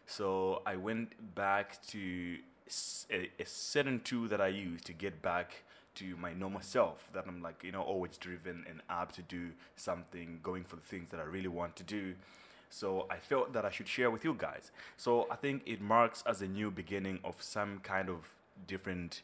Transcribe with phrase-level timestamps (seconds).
[0.07, 2.37] So I went back to
[3.11, 5.63] a, a certain tool that I use to get back
[5.95, 9.49] to my normal self that I'm like, you know, always driven and up to do
[9.75, 12.15] something, going for the things that I really want to do.
[12.69, 14.71] So I felt that I should share with you guys.
[14.97, 18.33] So I think it marks as a new beginning of some kind of
[18.65, 19.21] different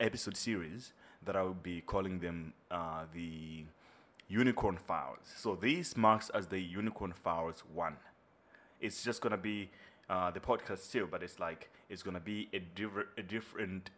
[0.00, 0.92] episode series
[1.24, 3.64] that I will be calling them uh, the
[4.28, 5.32] Unicorn Files.
[5.36, 7.96] So this marks as the Unicorn Files 1.
[8.80, 9.70] It's just gonna be
[10.08, 13.90] uh, the podcast still, but it's like it's gonna be a, diver- a different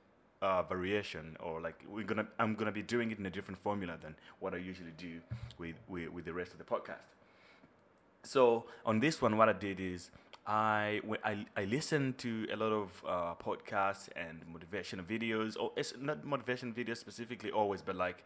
[0.42, 3.96] uh, variation or like we're gonna I'm gonna be doing it in a different formula
[4.00, 5.20] than what I usually do
[5.58, 7.08] with, with, with the rest of the podcast.
[8.22, 10.10] So on this one, what I did is
[10.46, 15.94] I, I, I listened to a lot of uh, podcasts and motivational videos, or it's
[15.98, 18.24] not motivation videos specifically always, but like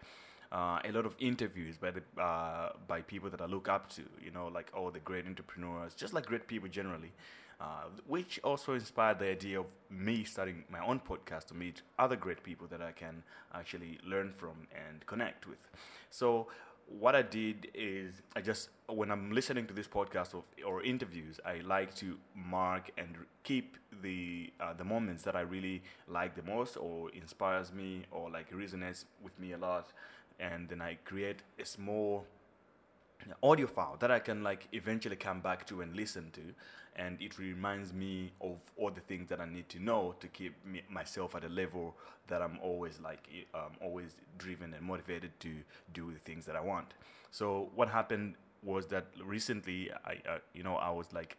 [0.52, 4.02] uh, a lot of interviews by the uh, by people that I look up to.
[4.22, 7.12] You know, like all the great entrepreneurs, just like great people generally.
[7.60, 12.16] Uh, which also inspired the idea of me starting my own podcast to meet other
[12.16, 13.22] great people that I can
[13.54, 15.58] actually learn from and connect with.
[16.10, 16.48] So,
[16.86, 21.40] what I did is I just when I'm listening to this podcast or, or interviews,
[21.46, 26.42] I like to mark and keep the uh, the moments that I really like the
[26.42, 29.92] most or inspires me or like resonates with me a lot,
[30.38, 32.26] and then I create a small
[33.42, 36.40] audio file that I can like eventually come back to and listen to,
[36.96, 40.54] and it reminds me of all the things that I need to know to keep
[40.64, 41.96] me, myself at a level
[42.28, 45.50] that I'm always like um, always driven and motivated to
[45.92, 46.94] do the things that I want.
[47.30, 51.36] So what happened was that recently I uh, you know I was like.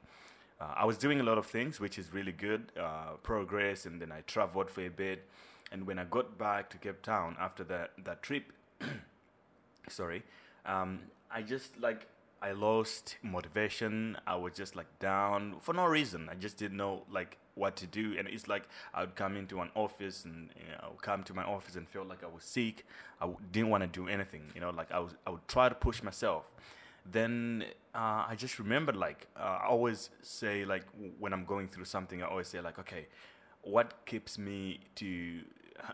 [0.57, 4.01] Uh, I was doing a lot of things, which is really good uh, progress, and
[4.01, 5.25] then I traveled for a bit.
[5.69, 8.53] And when I got back to Cape Town after that that trip,
[9.89, 10.23] sorry,
[10.65, 10.99] um,
[11.31, 12.07] I just like
[12.41, 14.17] I lost motivation.
[14.27, 16.29] I was just like down for no reason.
[16.31, 18.15] I just didn't know like what to do.
[18.17, 18.63] And it's like
[18.93, 21.75] I would come into an office and you know, I would come to my office
[21.75, 22.85] and feel like I was sick.
[23.19, 24.43] I w- didn't want to do anything.
[24.53, 26.45] You know, like I was I would try to push myself.
[27.09, 30.83] Then uh, I just remembered like uh, I always say like
[31.19, 33.07] when I'm going through something, I always say like okay,
[33.61, 35.41] what keeps me to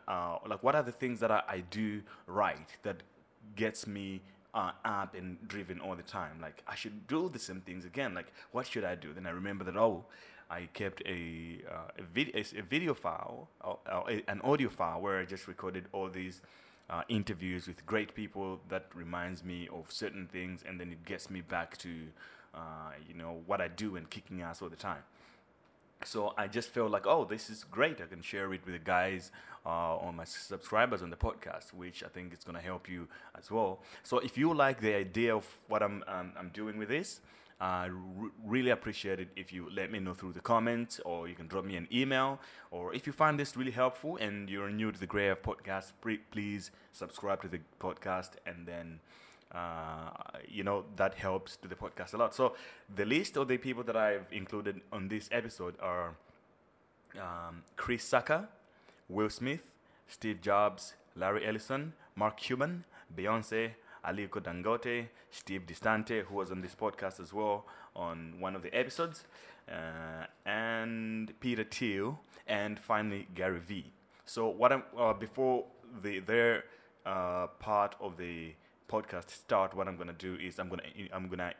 [0.07, 3.03] uh, like what are the things that I, I do right that
[3.55, 4.21] gets me
[4.53, 6.39] uh, up and driven all the time.
[6.41, 8.13] Like I should do the same things again.
[8.13, 9.13] Like what should I do?
[9.13, 10.05] Then I remember that oh,
[10.49, 15.25] I kept a uh, a, vid- a, video file, uh, an audio file where I
[15.25, 16.41] just recorded all these.
[16.89, 21.29] Uh, interviews with great people that reminds me of certain things and then it gets
[21.29, 21.89] me back to
[22.53, 25.03] uh, you know what I do and kicking ass all the time
[26.05, 28.01] so I just felt like, oh, this is great.
[28.01, 29.31] I can share it with the guys
[29.65, 33.07] uh, on my subscribers on the podcast, which I think is going to help you
[33.37, 33.79] as well.
[34.03, 37.21] So if you like the idea of what I'm um, I'm doing with this,
[37.59, 37.91] I r-
[38.43, 41.63] really appreciate it if you let me know through the comments, or you can drop
[41.63, 42.39] me an email,
[42.71, 46.17] or if you find this really helpful and you're new to the Gray podcast, pre-
[46.17, 48.99] please subscribe to the podcast and then
[49.53, 50.09] uh,
[50.47, 52.33] you know that helps to the podcast a lot.
[52.33, 52.55] So
[52.93, 56.15] the list of the people that I've included on this episode are
[57.19, 58.47] um, Chris Sacca,
[59.09, 59.71] Will Smith,
[60.07, 63.71] Steve Jobs, Larry Ellison, Mark Cuban, Beyonce,
[64.05, 67.65] Aliko Dangote, Steve Distante, who was on this podcast as well
[67.95, 69.25] on one of the episodes,
[69.69, 73.91] uh, and Peter Thiel, and finally Gary Vee.
[74.25, 75.65] So what I'm uh, before
[76.01, 76.63] the their
[77.05, 78.53] uh, part of the
[78.91, 80.83] podcast start, what I'm gonna do is I'm gonna
[81.13, 81.53] I'm gonna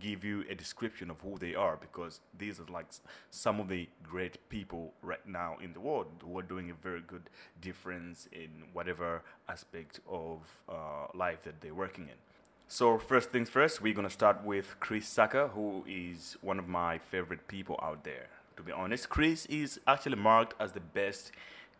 [0.00, 2.86] give you a description of who they are because these are like
[3.30, 7.00] some of the great people right now in the world who are doing a very
[7.06, 7.30] good
[7.60, 12.18] difference in whatever aspect of uh, life that they're working in.
[12.66, 16.98] So first things first, we're gonna start with Chris Sacca, who is one of my
[16.98, 18.26] favorite people out there.
[18.56, 21.30] To be honest, Chris is actually marked as the best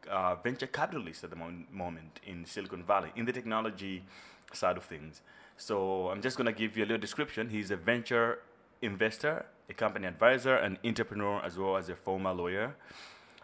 [0.09, 4.05] uh, venture capitalist at the mo- moment in Silicon Valley in the technology
[4.53, 5.23] side of things.
[5.57, 7.51] So I'm just gonna give you a little description.
[7.51, 8.41] He's a venture
[8.83, 12.77] investor, a company advisor, an entrepreneur, as well as a former lawyer.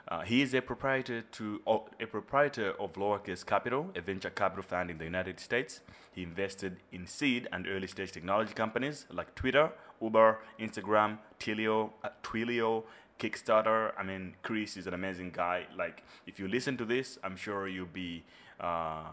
[0.09, 4.63] Uh, he is a proprietor to o- a proprietor of Lowercase Capital, a venture capital
[4.63, 5.81] fund in the United States.
[6.13, 9.71] He invested in seed and early stage technology companies like Twitter,
[10.03, 12.83] Uber, Instagram, Twilio, uh, Twilio,
[13.19, 13.93] Kickstarter.
[13.97, 15.67] I mean, Chris is an amazing guy.
[15.77, 18.25] Like, if you listen to this, I'm sure you'll be
[18.61, 19.05] uh,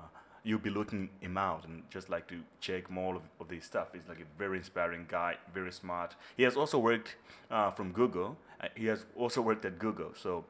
[0.50, 3.90] you'll be looking him out and just like to check more of, of this stuff.
[3.94, 6.16] He's like a very inspiring guy, very smart.
[6.36, 7.16] He has also worked
[7.52, 8.36] uh, from Google.
[8.60, 10.12] Uh, he has also worked at Google.
[10.16, 10.46] So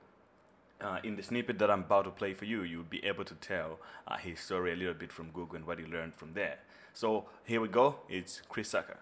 [0.80, 3.36] uh, in the snippet that I'm about to play for you, you'll be able to
[3.36, 6.60] tell uh, his story a little bit from Google and what he learned from there.
[6.94, 7.98] So here we go.
[8.07, 8.98] It's Chris Sacca.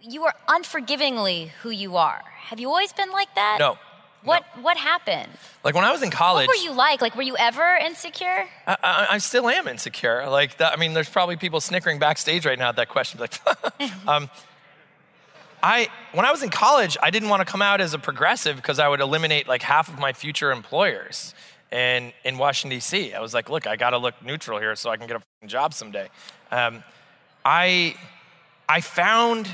[0.00, 2.22] You are unforgivingly who you are.
[2.48, 3.58] Have you always been like that?
[3.60, 3.76] No.
[4.24, 5.30] What What happened?
[5.64, 7.00] Like when I was in college, What were you like?
[7.00, 8.46] Like, were you ever insecure?
[8.66, 10.28] I, I, I still am insecure.
[10.28, 13.20] Like that, I mean, there's probably people snickering backstage right now at that question.
[13.20, 13.34] Like,
[14.08, 14.30] um,
[15.62, 18.56] I when I was in college, I didn't want to come out as a progressive
[18.56, 21.34] because I would eliminate like half of my future employers.
[21.70, 24.90] And in Washington D.C., I was like, look, I got to look neutral here so
[24.90, 26.10] I can get a job someday.
[26.50, 26.84] Um,
[27.44, 27.96] I
[28.68, 29.48] I found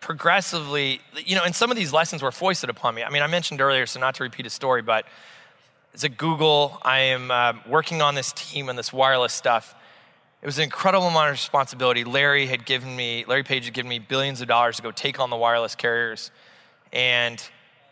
[0.00, 3.02] progressively, you know, and some of these lessons were foisted upon me.
[3.02, 5.06] I mean, I mentioned earlier, so not to repeat a story, but
[5.92, 6.78] it's at Google.
[6.82, 9.74] I am uh, working on this team and this wireless stuff.
[10.42, 12.02] It was an incredible amount of responsibility.
[12.02, 15.20] Larry had given me, Larry Page had given me billions of dollars to go take
[15.20, 16.30] on the wireless carriers.
[16.92, 17.42] And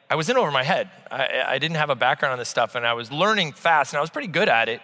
[0.08, 0.90] I was in over my head.
[1.10, 3.98] I, I didn't have a background on this stuff, and I was learning fast, and
[3.98, 4.80] I was pretty good at it.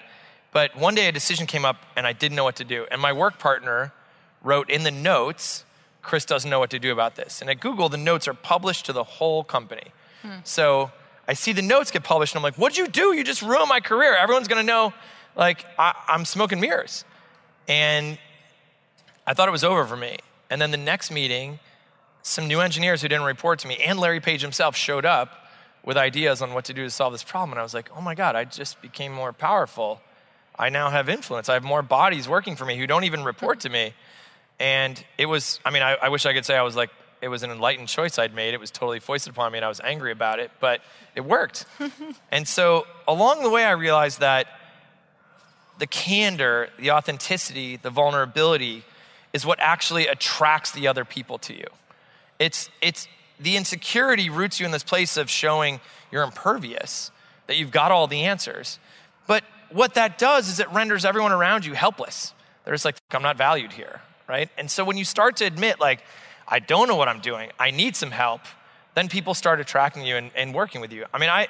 [0.53, 2.87] But one day a decision came up, and I didn't know what to do.
[2.91, 3.93] And my work partner
[4.43, 5.64] wrote in the notes,
[6.05, 7.41] Chris doesn't know what to do about this.
[7.41, 9.89] And at Google, the notes are published to the whole company.
[10.23, 10.37] Hmm.
[10.45, 10.93] So
[11.27, 13.15] I see the notes get published, and I'm like, what'd you do?
[13.15, 14.15] You just ruined my career.
[14.15, 14.93] Everyone's gonna know,
[15.35, 17.05] like, I, I'm smoking mirrors.
[17.67, 18.19] And
[19.27, 20.19] I thought it was over for me.
[20.51, 21.59] And then the next meeting,
[22.23, 25.49] some new engineers who didn't report to me and Larry Page himself showed up
[25.85, 27.53] with ideas on what to do to solve this problem.
[27.53, 30.01] And I was like, oh my God, I just became more powerful.
[30.59, 31.49] I now have influence.
[31.49, 33.95] I have more bodies working for me who don't even report to me.
[34.65, 36.89] And it was, I mean, I, I wish I could say I was like,
[37.21, 38.55] it was an enlightened choice I'd made.
[38.55, 40.81] It was totally foisted upon me and I was angry about it, but
[41.15, 41.67] it worked.
[42.33, 44.47] and so along the way, I realized that
[45.79, 48.85] the candor, the authenticity, the vulnerability
[49.35, 51.67] is what actually attracts the other people to you.
[52.39, 53.07] It's, it's
[53.39, 55.79] the insecurity roots you in this place of showing
[56.11, 57.11] you're impervious,
[57.49, 58.79] that you've got all the answers.
[59.27, 62.33] But what that does is it renders everyone around you helpless.
[62.65, 64.49] They're just like, I'm not valued here, right?
[64.57, 66.03] And so when you start to admit, like,
[66.47, 68.43] I don't know what I'm doing, I need some help,
[68.95, 71.05] then people start attracting you and, and working with you.
[71.13, 71.49] I mean, I,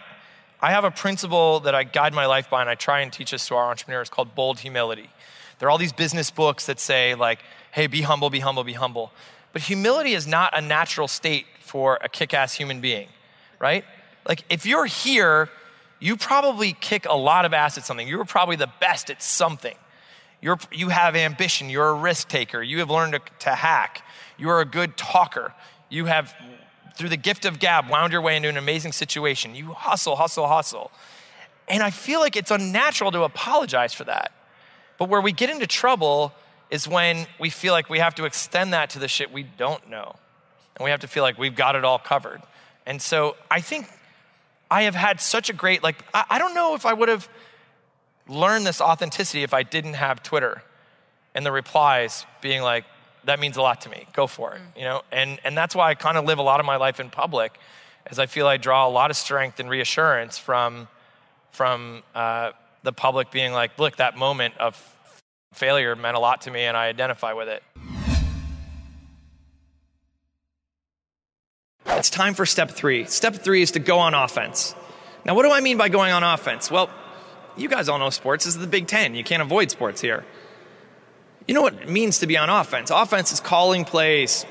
[0.60, 3.32] I have a principle that I guide my life by and I try and teach
[3.32, 5.10] this to our entrepreneurs called bold humility.
[5.58, 7.40] There are all these business books that say, like,
[7.70, 9.12] hey, be humble, be humble, be humble.
[9.52, 13.08] But humility is not a natural state for a kick ass human being,
[13.58, 13.84] right?
[14.26, 15.50] Like, if you're here,
[16.00, 18.08] you probably kick a lot of ass at something.
[18.08, 19.76] You're probably the best at something.
[20.44, 21.70] You're, you have ambition.
[21.70, 22.62] You're a risk taker.
[22.62, 24.06] You have learned to, to hack.
[24.36, 25.54] You're a good talker.
[25.88, 26.34] You have,
[26.96, 29.54] through the gift of gab, wound your way into an amazing situation.
[29.54, 30.92] You hustle, hustle, hustle.
[31.66, 34.32] And I feel like it's unnatural to apologize for that.
[34.98, 36.34] But where we get into trouble
[36.70, 39.88] is when we feel like we have to extend that to the shit we don't
[39.88, 40.14] know.
[40.76, 42.42] And we have to feel like we've got it all covered.
[42.84, 43.88] And so I think
[44.70, 47.30] I have had such a great, like, I, I don't know if I would have
[48.28, 50.62] learned this authenticity if I didn't have Twitter
[51.34, 52.84] and the replies being like,
[53.24, 54.06] that means a lot to me.
[54.12, 55.02] Go for it, you know?
[55.10, 57.58] And, and that's why I kind of live a lot of my life in public,
[58.06, 60.88] as I feel I draw a lot of strength and reassurance from,
[61.52, 62.52] from uh,
[62.82, 64.76] the public being like, look, that moment of
[65.54, 67.62] failure meant a lot to me and I identify with it.
[71.86, 73.04] It's time for step three.
[73.06, 74.74] Step three is to go on offense.
[75.24, 76.70] Now, what do I mean by going on offense?
[76.70, 76.90] Well,
[77.56, 78.44] you guys all know sports.
[78.44, 79.14] This is the Big Ten.
[79.14, 80.24] You can't avoid sports here.
[81.46, 82.90] You know what it means to be on offense?
[82.90, 84.46] Offense is calling plays,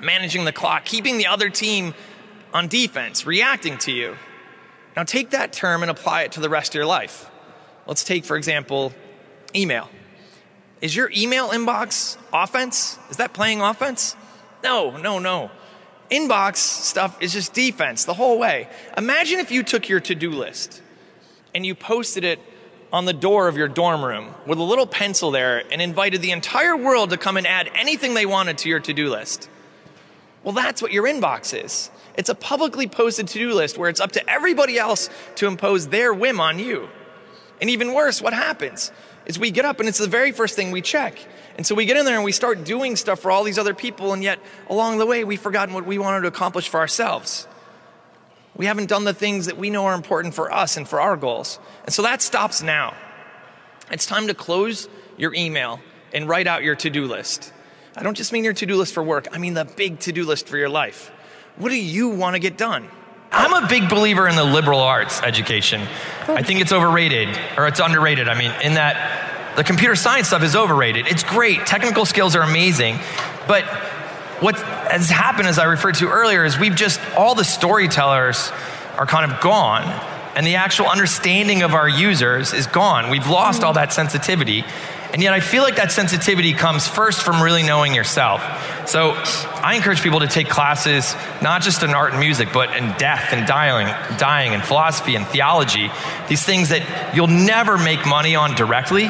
[0.00, 1.94] managing the clock, keeping the other team
[2.54, 4.16] on defense, reacting to you.
[4.96, 7.30] Now, take that term and apply it to the rest of your life.
[7.86, 8.94] Let's take, for example,
[9.54, 9.90] email.
[10.80, 12.98] Is your email inbox offense?
[13.10, 14.16] Is that playing offense?
[14.64, 15.50] No, no, no.
[16.10, 18.68] Inbox stuff is just defense the whole way.
[18.96, 20.82] Imagine if you took your to do list
[21.56, 22.38] and you posted it
[22.92, 26.30] on the door of your dorm room with a little pencil there and invited the
[26.30, 29.48] entire world to come and add anything they wanted to your to do list.
[30.44, 31.90] Well, that's what your inbox is.
[32.14, 35.88] It's a publicly posted to do list where it's up to everybody else to impose
[35.88, 36.90] their whim on you.
[37.58, 38.92] And even worse, what happens
[39.24, 41.18] is we get up and it's the very first thing we check.
[41.56, 43.72] And so we get in there and we start doing stuff for all these other
[43.72, 47.48] people, and yet along the way, we've forgotten what we wanted to accomplish for ourselves.
[48.56, 51.16] We haven't done the things that we know are important for us and for our
[51.16, 51.58] goals.
[51.84, 52.94] And so that stops now.
[53.90, 55.80] It's time to close your email
[56.12, 57.52] and write out your to do list.
[57.94, 60.12] I don't just mean your to do list for work, I mean the big to
[60.12, 61.10] do list for your life.
[61.56, 62.88] What do you want to get done?
[63.32, 65.82] I'm a big believer in the liberal arts education.
[66.28, 68.28] I think it's overrated, or it's underrated.
[68.28, 71.06] I mean, in that the computer science stuff is overrated.
[71.06, 72.98] It's great, technical skills are amazing,
[73.48, 73.64] but
[74.40, 78.50] what has happened, as I referred to earlier, is we've just, all the storytellers
[78.96, 79.82] are kind of gone,
[80.34, 83.10] and the actual understanding of our users is gone.
[83.10, 84.64] We've lost all that sensitivity.
[85.12, 88.42] And yet, I feel like that sensitivity comes first from really knowing yourself.
[88.86, 89.12] So,
[89.62, 93.32] I encourage people to take classes, not just in art and music, but in death
[93.32, 93.86] and dying,
[94.18, 95.90] dying and philosophy and theology.
[96.28, 99.08] These things that you'll never make money on directly.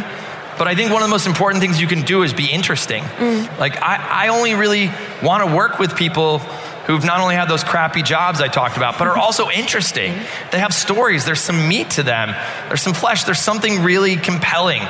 [0.59, 3.03] But I think one of the most important things you can do is be interesting.
[3.03, 3.59] Mm.
[3.59, 4.91] Like, I, I only really
[5.23, 6.39] want to work with people
[6.87, 10.13] who've not only had those crappy jobs I talked about, but are also interesting.
[10.53, 12.35] They have stories, there's some meat to them,
[12.69, 14.83] there's some flesh, there's something really compelling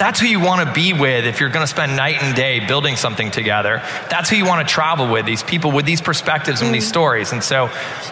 [0.00, 2.66] that's who you want to be with if you're going to spend night and day
[2.66, 3.82] building something together.
[4.08, 6.88] That's who you want to travel with, these people with these perspectives and these mm.
[6.88, 7.32] stories.
[7.32, 7.66] And so,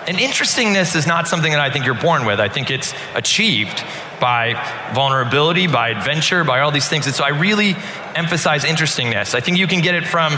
[0.07, 2.41] an interestingness is not something that I think you're born with.
[2.41, 3.83] I think it's achieved
[4.21, 4.55] by
[4.95, 7.07] vulnerability, by adventure, by all these things.
[7.07, 7.77] And so, I really
[8.15, 9.35] emphasize interestingness.
[9.35, 10.33] I think you can get it from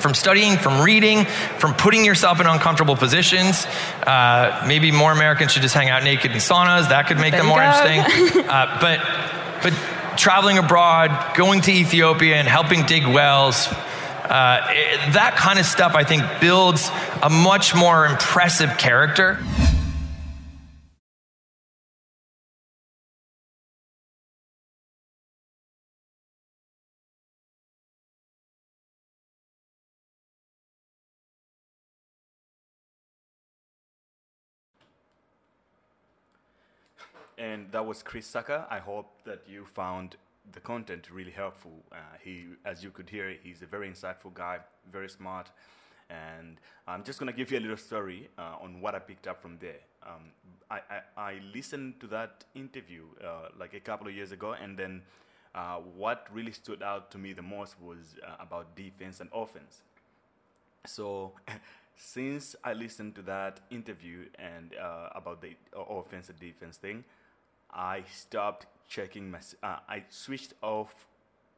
[0.00, 1.24] from studying, from reading,
[1.58, 3.66] from putting yourself in uncomfortable positions.
[4.06, 6.88] Uh, maybe more Americans should just hang out naked in saunas.
[6.88, 8.44] That could make them more interesting.
[8.48, 9.00] Uh, but,
[9.62, 9.72] but
[10.16, 15.94] traveling abroad, going to Ethiopia and helping dig wells, uh, it, that kind of stuff,
[15.94, 16.90] I think, builds
[17.22, 19.38] a much more impressive character.
[37.70, 38.64] That was Chris Sacca.
[38.70, 40.16] I hope that you found
[40.52, 41.84] the content really helpful.
[41.92, 44.60] Uh, he, as you could hear, he's a very insightful guy,
[44.90, 45.50] very smart.
[46.08, 46.56] And
[46.86, 49.42] I'm just going to give you a little story uh, on what I picked up
[49.42, 49.80] from there.
[50.02, 50.32] Um,
[50.70, 54.78] I, I, I, listened to that interview uh, like a couple of years ago, and
[54.78, 55.02] then
[55.54, 59.82] uh, what really stood out to me the most was uh, about defense and offense.
[60.86, 61.32] So,
[61.96, 67.04] since I listened to that interview and uh, about the offense and defense thing,
[67.72, 69.38] I stopped checking my.
[69.62, 71.06] Uh, I switched off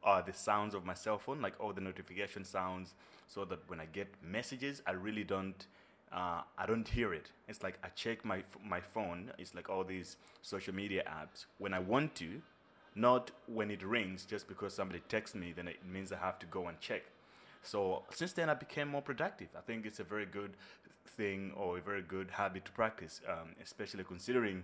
[0.03, 2.93] uh, the sounds of my cell phone, like all the notification sounds,
[3.27, 5.65] so that when I get messages, I really don't.
[6.11, 7.31] Uh, I don't hear it.
[7.47, 9.31] It's like I check my my phone.
[9.37, 12.41] It's like all these social media apps when I want to,
[12.95, 14.25] not when it rings.
[14.25, 17.03] Just because somebody texts me, then it means I have to go and check.
[17.63, 19.49] So since then, I became more productive.
[19.57, 20.51] I think it's a very good
[21.05, 24.63] thing or a very good habit to practice, um, especially considering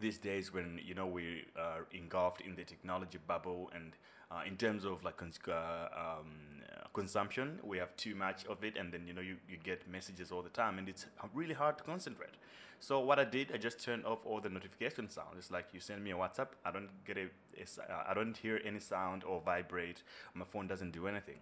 [0.00, 3.92] these days when you know we are engulfed in the technology bubble and
[4.30, 6.62] uh, in terms of like cons- uh, um,
[6.92, 10.32] consumption we have too much of it and then you know you, you get messages
[10.32, 12.34] all the time and it's really hard to concentrate.
[12.78, 15.36] So what i did i just turned off all the notification sounds.
[15.38, 17.26] It's like you send me a whatsapp i don't get a,
[17.58, 20.02] a uh, i don't hear any sound or vibrate.
[20.34, 21.38] My phone doesn't do anything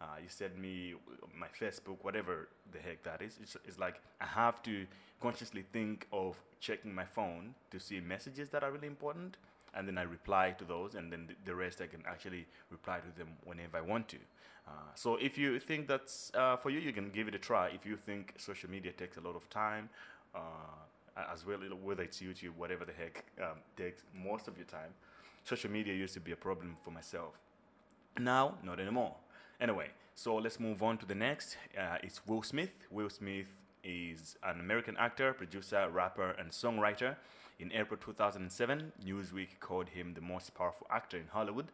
[0.00, 0.94] uh, you send me
[1.38, 3.38] my Facebook, whatever the heck that is.
[3.42, 4.86] It's, it's like I have to
[5.20, 9.36] consciously think of checking my phone to see messages that are really important,
[9.74, 13.18] and then I reply to those, and then the rest I can actually reply to
[13.18, 14.18] them whenever I want to.
[14.66, 17.68] Uh, so if you think that's uh, for you, you can give it a try.
[17.68, 19.90] If you think social media takes a lot of time,
[20.34, 20.40] uh,
[21.32, 24.90] as well, whether it's YouTube, whatever the heck um, takes most of your time,
[25.44, 27.38] social media used to be a problem for myself.
[28.18, 29.14] Now, not anymore.
[29.60, 31.56] Anyway, so let's move on to the next.
[31.78, 32.72] Uh, it's Will Smith.
[32.90, 33.48] Will Smith
[33.84, 37.16] is an American actor, producer, rapper, and songwriter.
[37.60, 41.66] In April 2007, Newsweek called him the most powerful actor in Hollywood.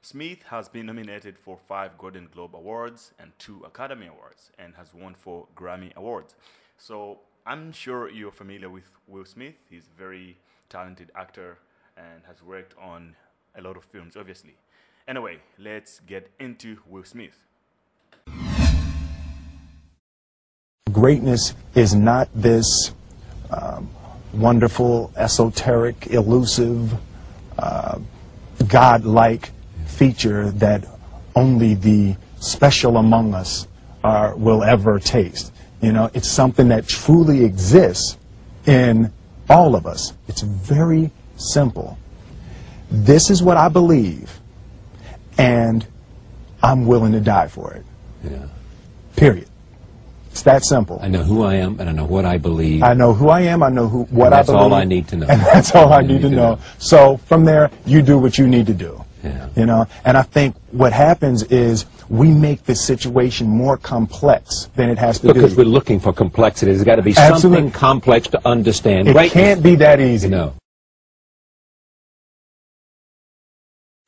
[0.00, 4.94] Smith has been nominated for five Golden Globe Awards and two Academy Awards and has
[4.94, 6.34] won four Grammy Awards.
[6.78, 9.54] So I'm sure you're familiar with Will Smith.
[9.68, 10.38] He's a very
[10.70, 11.58] talented actor
[11.96, 13.16] and has worked on
[13.56, 14.56] a lot of films, obviously.
[15.08, 17.32] Anyway, let's get into Will Smith.
[20.92, 22.92] Greatness is not this
[23.50, 23.88] um,
[24.34, 26.92] wonderful, esoteric, elusive,
[27.58, 27.98] uh,
[28.66, 29.50] God-like
[29.86, 30.84] feature that
[31.34, 33.66] only the special among us
[34.04, 35.54] are, will ever taste.
[35.80, 38.18] You know, it's something that truly exists
[38.66, 39.10] in
[39.48, 40.12] all of us.
[40.26, 41.96] It's very simple.
[42.90, 44.38] This is what I believe,
[45.38, 45.86] and
[46.62, 47.84] I'm willing to die for it.
[48.24, 48.46] Yeah.
[49.16, 49.48] Period.
[50.30, 50.98] It's that simple.
[51.02, 52.82] I know who I am and I know what I believe.
[52.82, 53.62] I know who I am.
[53.62, 54.62] I know who what I that's believe.
[54.62, 55.26] all I need to know.
[55.28, 56.58] And that's all I You need, to, know.
[56.78, 59.04] So from there, you do what you need to do.
[59.24, 59.48] Yeah.
[59.56, 64.90] You know, and I think what happens is we make the situation more complex than
[64.90, 65.40] it has to because be.
[65.40, 66.70] Because we're looking for complexity.
[66.72, 67.40] There's got to be Absolutely.
[67.40, 69.08] something complex to understand.
[69.08, 69.32] it Greatness.
[69.32, 70.28] can't be that easy.
[70.28, 70.54] No.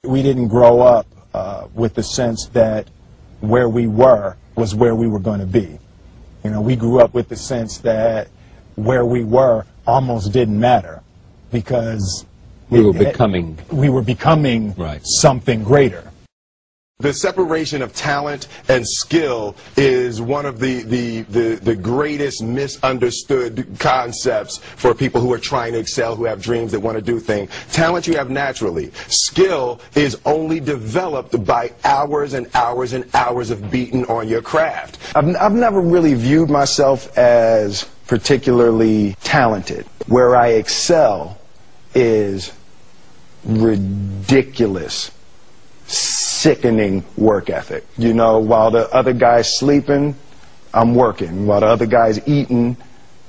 [0.04, 2.88] We didn't grow up uh, with the sense that
[3.40, 5.78] where we were was where we were going to be.
[6.44, 8.28] You know, we grew up with the sense that
[8.76, 11.02] where we were almost didn't matter
[11.52, 12.26] because
[12.70, 13.58] We were it- becoming.
[13.72, 15.00] we were becoming Right.
[15.04, 16.09] something greater.
[17.00, 23.66] The separation of talent and skill is one of the, the, the, the greatest misunderstood
[23.78, 27.18] concepts for people who are trying to excel, who have dreams that want to do
[27.18, 27.50] things.
[27.72, 28.90] Talent you have naturally.
[29.08, 34.98] Skill is only developed by hours and hours and hours of beating on your craft.
[35.16, 39.86] I've, I've never really viewed myself as particularly talented.
[40.06, 41.38] Where I excel
[41.94, 42.52] is
[43.46, 45.12] ridiculous
[46.40, 47.84] sickening work ethic.
[47.98, 50.14] You know, while the other guy's sleeping,
[50.72, 51.46] I'm working.
[51.46, 52.76] While the other guy's eating,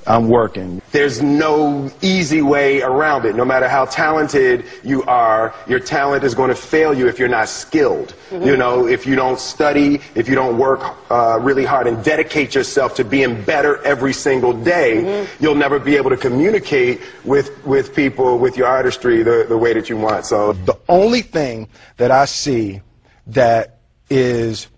[0.06, 0.82] I'm working.
[0.90, 3.36] There's no easy way around it.
[3.36, 7.28] No matter how talented you are, your talent is going to fail you if you're
[7.28, 8.14] not skilled.
[8.32, 12.54] You know, if you don't study, if you don't work uh, really hard and dedicate
[12.54, 17.94] yourself to being better every single day, you'll never be able to communicate with, with
[17.94, 20.24] people, with your artistry, the, the way that you want.
[20.24, 22.80] So the only thing that I see
[23.28, 23.78] that
[24.10, 24.68] is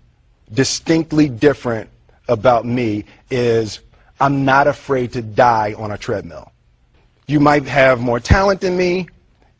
[0.53, 1.91] distinctly different
[2.29, 3.81] about me is
[4.21, 6.53] I'm not afraid to die on a treadmill.
[7.27, 9.09] You might have more talent than me,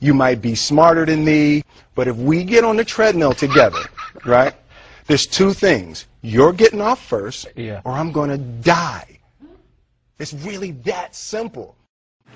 [0.01, 1.63] you might be smarter than me,
[1.95, 3.81] but if we get on the treadmill together,
[4.25, 4.53] right,
[5.07, 6.07] there's two things.
[6.23, 7.81] You're getting off first, Yeah.
[7.85, 9.19] or I'm going to die.
[10.19, 11.77] It's really that simple.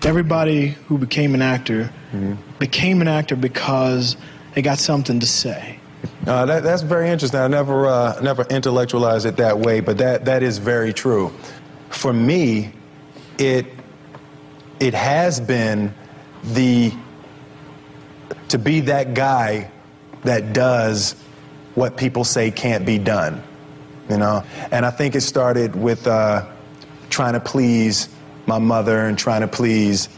[0.03, 2.35] Everybody who became an actor mm-hmm.
[2.59, 4.17] became an actor because
[4.55, 5.79] they got something to say.
[6.26, 7.40] Uh, that, that's very interesting.
[7.40, 11.33] I never, uh, never intellectualized it that way, but that, that is very true.
[11.90, 12.72] For me,
[13.38, 13.66] it,
[14.81, 15.94] it has been
[16.42, 16.92] the,
[18.48, 19.70] to be that guy
[20.24, 21.14] that does
[21.74, 23.42] what people say can't be done,
[24.11, 24.44] you know?
[24.72, 26.46] And I think it started with uh,
[27.11, 28.09] trying to please
[28.46, 30.09] my mother and trying to please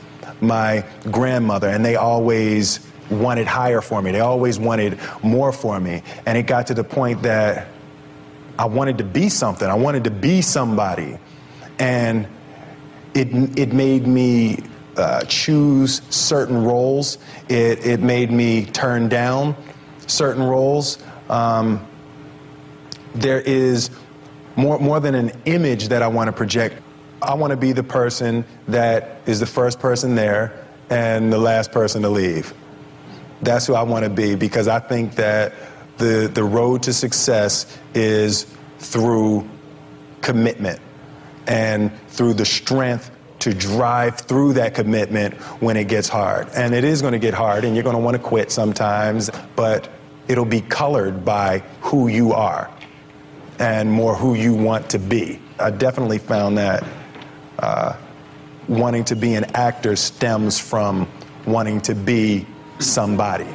[0.41, 2.81] my grandmother, and they always
[3.11, 4.13] wanted higher for me.
[4.13, 6.03] They always wanted more for me.
[6.27, 7.69] And it got to the point that
[8.59, 9.69] I wanted to be something.
[9.69, 11.19] I wanted to be somebody.
[11.79, 12.27] And
[13.15, 14.59] it, it made me
[14.97, 17.19] uh, choose certain roles.
[17.49, 19.57] It, it made me turn down
[20.07, 20.99] certain roles.
[21.29, 21.87] Um,
[23.15, 23.91] there is
[24.57, 26.83] more, more than an image that I want to project.
[27.23, 31.73] I want to be the person that is the first person there and the last
[31.73, 32.53] person to leave.
[33.43, 35.55] That's who I want to be because I think that
[35.99, 38.47] the, the road to success is
[38.79, 39.49] through
[40.23, 40.81] commitment
[41.47, 46.49] and through the strength to drive through that commitment when it gets hard.
[46.55, 49.31] And it is going to get hard and you're going to want to quit sometimes,
[49.57, 49.89] but
[50.29, 52.71] it'll be colored by who you are
[53.59, 55.41] and more who you want to be.
[55.59, 56.85] I definitely found that
[57.59, 57.97] uh,
[58.69, 61.09] wanting to be an actor stems from
[61.47, 62.47] wanting to be
[62.81, 63.47] somebody.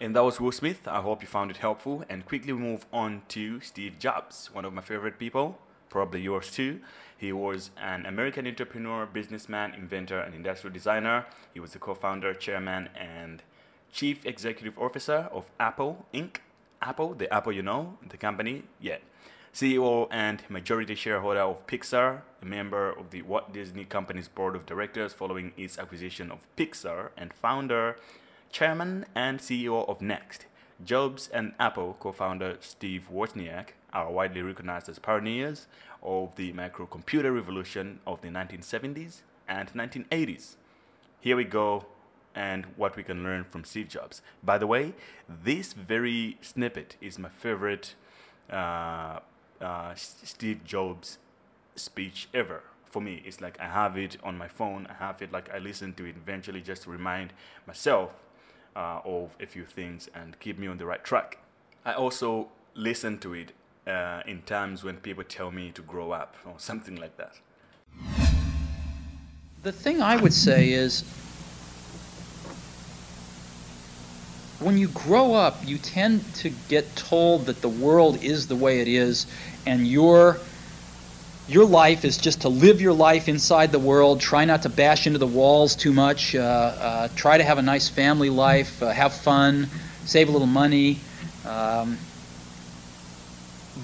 [0.00, 0.88] And that was Will Smith.
[0.88, 2.04] I hope you found it helpful.
[2.08, 5.58] And quickly move on to Steve Jobs, one of my favorite people,
[5.88, 6.80] probably yours too.
[7.16, 11.26] He was an American entrepreneur, businessman, inventor, and industrial designer.
[11.54, 13.44] He was the co founder, chairman, and
[13.92, 16.38] chief executive officer of Apple Inc.
[16.80, 18.96] Apple, the Apple you know, the company, yeah.
[19.54, 24.66] CEO and majority shareholder of Pixar, a member of the Walt Disney Company's board of
[24.66, 27.96] directors following its acquisition of Pixar, and founder,
[28.50, 30.46] chairman, and CEO of Next.
[30.84, 35.66] Jobs and Apple co founder Steve Wozniak are widely recognized as pioneers
[36.02, 40.56] of the microcomputer revolution of the 1970s and 1980s.
[41.20, 41.86] Here we go
[42.34, 44.22] and what we can learn from Steve Jobs.
[44.42, 44.94] By the way,
[45.28, 47.94] this very snippet is my favorite
[48.50, 49.20] uh,
[49.60, 51.18] uh, Steve Jobs
[51.76, 52.62] speech ever.
[52.90, 54.86] For me, it's like I have it on my phone.
[54.90, 57.32] I have it like I listen to it eventually just to remind
[57.66, 58.10] myself
[58.76, 61.38] uh, of a few things and keep me on the right track.
[61.84, 63.52] I also listen to it
[63.86, 67.34] uh, in times when people tell me to grow up or something like that.
[69.62, 71.04] The thing I would say is
[74.62, 78.80] when you grow up, you tend to get told that the world is the way
[78.80, 79.26] it is,
[79.66, 80.38] and your
[81.48, 84.20] your life is just to live your life inside the world.
[84.20, 86.34] Try not to bash into the walls too much.
[86.34, 88.82] Uh, uh, try to have a nice family life.
[88.82, 89.68] Uh, have fun.
[90.04, 90.98] Save a little money.
[91.46, 91.98] Um,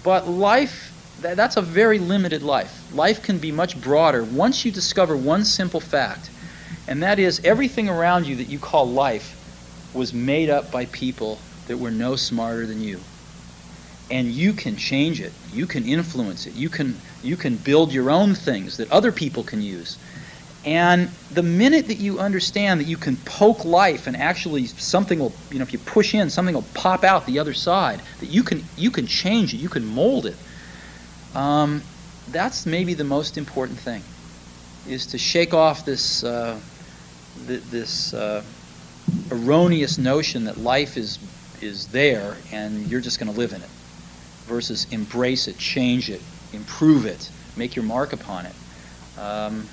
[0.04, 2.94] but life, that, that's a very limited life.
[2.94, 6.30] Life can be much broader once you discover one simple fact,
[6.86, 9.34] and that is everything around you that you call life
[9.94, 13.00] was made up by people that were no smarter than you.
[14.10, 15.32] And you can change it.
[15.52, 16.54] You can influence it.
[16.54, 19.98] You can you can build your own things that other people can use.
[20.64, 25.32] And the minute that you understand that you can poke life and actually something will,
[25.50, 28.42] you know, if you push in, something will pop out the other side, that you
[28.42, 30.36] can you can change it, you can mold it.
[31.34, 31.82] Um,
[32.30, 34.02] that's maybe the most important thing,
[34.86, 36.58] is to shake off this uh,
[37.46, 38.42] th- this uh,
[39.30, 41.18] erroneous notion that life is
[41.60, 43.68] is there and you're just going to live in it
[44.48, 48.54] versus embrace it change it improve it make your mark upon it.
[49.18, 49.68] Um,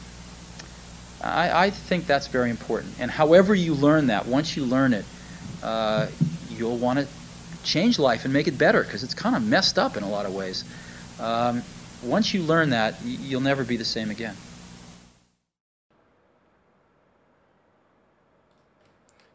[1.24, 2.96] I, I, think that's very important.
[3.00, 5.06] And however you learn that once you learn it
[5.64, 6.08] uh,
[6.50, 7.08] you'll want to
[7.64, 10.26] change life and make it better because it's kind of messed up in a lot
[10.26, 10.64] of ways.
[11.20, 11.64] Um,
[12.04, 14.36] once you learn that you'll never be the same again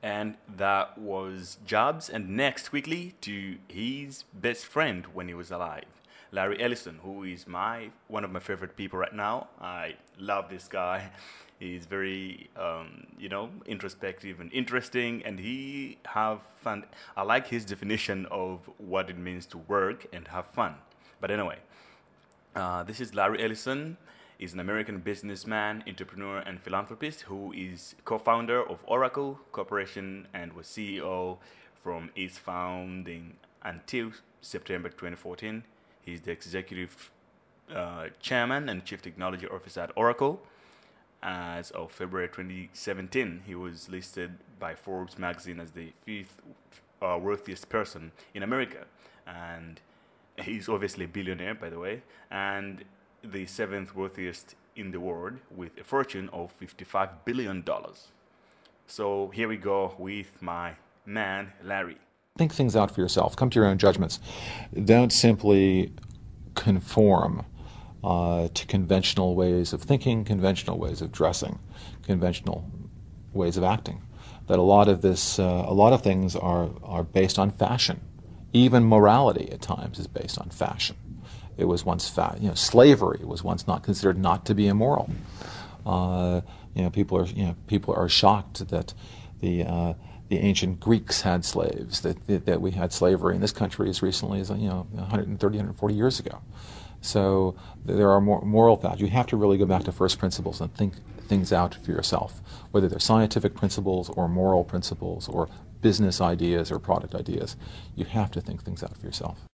[0.02, 2.08] and that was Jobs.
[2.08, 5.84] And next, quickly, to his best friend when he was alive,
[6.32, 9.48] Larry Ellison, who is my one of my favorite people right now.
[9.60, 11.10] I love this guy.
[11.58, 16.86] He's very, um, you know, introspective and interesting, and he have fun.
[17.14, 20.76] I like his definition of what it means to work and have fun.
[21.20, 21.58] But anyway,
[22.56, 23.98] uh, this is Larry Ellison
[24.40, 30.54] is an American businessman, entrepreneur, and philanthropist who is co founder of Oracle Corporation and
[30.54, 31.36] was CEO
[31.82, 35.62] from its founding until September 2014.
[36.00, 37.10] He's the executive
[37.72, 40.40] uh, chairman and chief technology officer at Oracle.
[41.22, 46.40] As of February 2017, he was listed by Forbes magazine as the fifth
[47.02, 48.86] uh, wealthiest person in America.
[49.26, 49.82] And
[50.42, 52.02] he's obviously a billionaire, by the way.
[52.30, 52.84] And
[53.22, 57.64] the seventh wealthiest in the world with a fortune of $55 billion.
[58.86, 60.74] So here we go with my
[61.06, 61.98] man, Larry.
[62.38, 63.36] Think things out for yourself.
[63.36, 64.20] Come to your own judgments.
[64.84, 65.92] Don't simply
[66.54, 67.44] conform
[68.02, 71.58] uh, to conventional ways of thinking, conventional ways of dressing,
[72.02, 72.70] conventional
[73.32, 74.02] ways of acting.
[74.46, 78.00] That a lot of this, uh, a lot of things are, are based on fashion.
[78.52, 80.96] Even morality at times is based on fashion.
[81.60, 85.10] It was once fa- you know slavery was once not considered not to be immoral.
[85.84, 86.40] Uh,
[86.74, 88.94] you know people are you know people are shocked that
[89.40, 89.94] the uh,
[90.28, 94.00] the ancient Greeks had slaves that, that, that we had slavery in this country as
[94.00, 96.40] recently as you know 130 140 years ago.
[97.02, 99.00] So there are more moral facts.
[99.00, 100.94] You have to really go back to first principles and think
[101.28, 105.48] things out for yourself, whether they're scientific principles or moral principles or
[105.80, 107.56] business ideas or product ideas.
[107.96, 109.49] You have to think things out for yourself.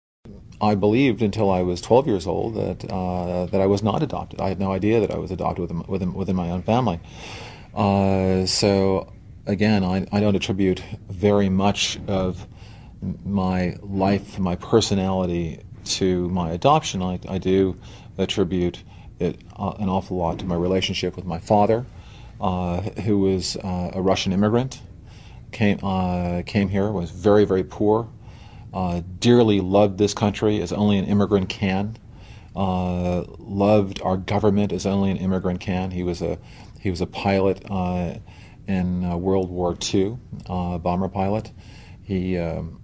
[0.62, 4.40] I believed until I was 12 years old that uh, that I was not adopted.
[4.40, 7.00] I had no idea that I was adopted within within, within my own family.
[7.74, 9.12] Uh, so
[9.48, 12.48] again, I, I don't attribute very much of
[13.26, 17.02] my life, my personality to my adoption.
[17.02, 17.76] I, I do
[18.20, 18.84] attribute
[19.20, 21.86] it uh, an awful lot to my relationship with my father,
[22.40, 24.80] uh, who was uh, a Russian immigrant,
[25.52, 28.08] came uh, came here, was very very poor
[28.74, 31.98] uh, dearly loved this country as only an immigrant can,
[32.56, 35.92] uh, loved our government as only an immigrant can.
[35.92, 36.38] He was a
[36.80, 38.16] he was a pilot uh,
[38.68, 41.52] in uh, World War II, uh, bomber pilot.
[42.02, 42.82] He um,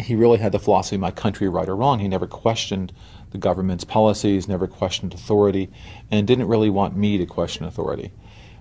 [0.00, 1.98] he really had the philosophy, my country, right or wrong.
[1.98, 2.92] He never questioned
[3.30, 5.70] the government's policies, never questioned authority,
[6.10, 8.12] and didn't really want me to question authority.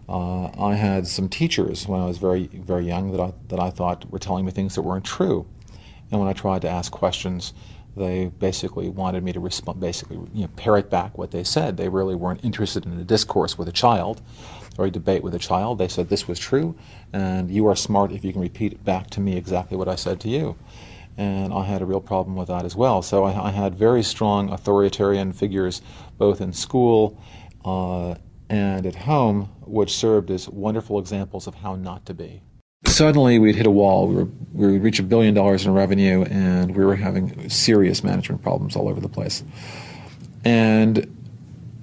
[0.07, 3.69] Uh, I had some teachers when I was very, very young that I, that I
[3.69, 5.47] thought were telling me things that weren't true.
[6.11, 7.53] And when I tried to ask questions,
[7.95, 11.75] They basically wanted me to respond, basically you know, parrot back what they said.
[11.75, 14.21] They really weren't interested in a discourse with a child
[14.77, 15.77] or a debate with a child.
[15.77, 16.75] They said this was true,
[17.11, 20.21] and you are smart if you can repeat back to me exactly what I said
[20.21, 20.55] to you.
[21.17, 23.01] And I had a real problem with that as well.
[23.01, 25.81] So I, I had very strong authoritarian figures
[26.17, 27.21] both in school
[27.65, 28.15] uh,
[28.49, 32.41] and at home, which served as wonderful examples of how not to be.
[32.85, 34.07] Suddenly, we'd hit a wall.
[34.07, 38.03] We, were, we would reach a billion dollars in revenue, and we were having serious
[38.03, 39.43] management problems all over the place.
[40.43, 41.17] And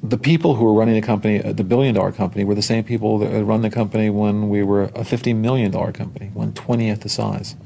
[0.03, 2.85] the people who were running the company, uh, the billion dollar company, were the same
[2.85, 7.01] people that had run the company when we were a $50 million company, one twentieth
[7.01, 7.57] the size.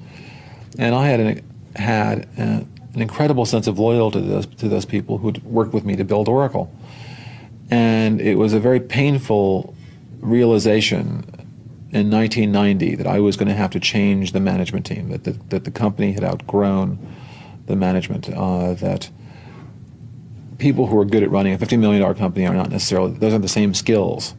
[0.79, 5.19] And I had an, had an incredible sense of loyalty to those, to those people
[5.19, 6.75] who'd worked with me to build Oracle.
[7.71, 9.75] And it was a very painful
[10.21, 11.25] realization
[11.93, 15.33] in 1990 that I was going to have to change the management team, that the,
[15.51, 16.99] that the company had outgrown
[17.67, 19.11] the management, uh, that
[20.59, 23.39] people who are good at running a $50 million company are not necessarily, those are
[23.39, 24.35] the same skills.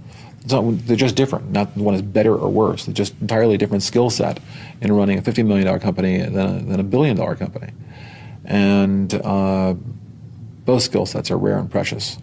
[0.46, 1.52] They're just different.
[1.52, 2.86] Not one is better or worse.
[2.86, 4.40] They're just entirely different skill set
[4.82, 7.72] in running a $50 million company than a, than a billion dollar company.
[8.44, 9.76] And uh,
[10.66, 12.18] both skill sets are rare and precious.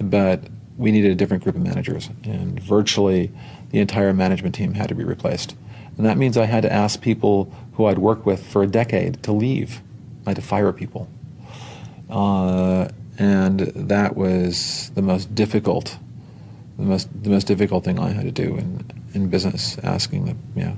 [0.00, 0.42] But
[0.76, 2.10] we needed a different group of managers.
[2.24, 3.30] And virtually
[3.72, 5.56] the entire management team had to be replaced.
[5.96, 9.22] And that means I had to ask people who I'd worked with for a decade
[9.24, 9.80] to leave.
[10.26, 11.08] I had to fire people.
[12.08, 15.98] Uh, and that was the most difficult,
[16.78, 20.74] the most, the most difficult thing I had to do in, in business, asking the,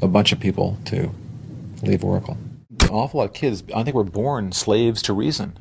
[0.00, 1.10] a bunch of people to
[1.82, 2.36] leave Oracle.
[2.80, 5.58] An awful lot of kids, I think, we're born slaves to reason.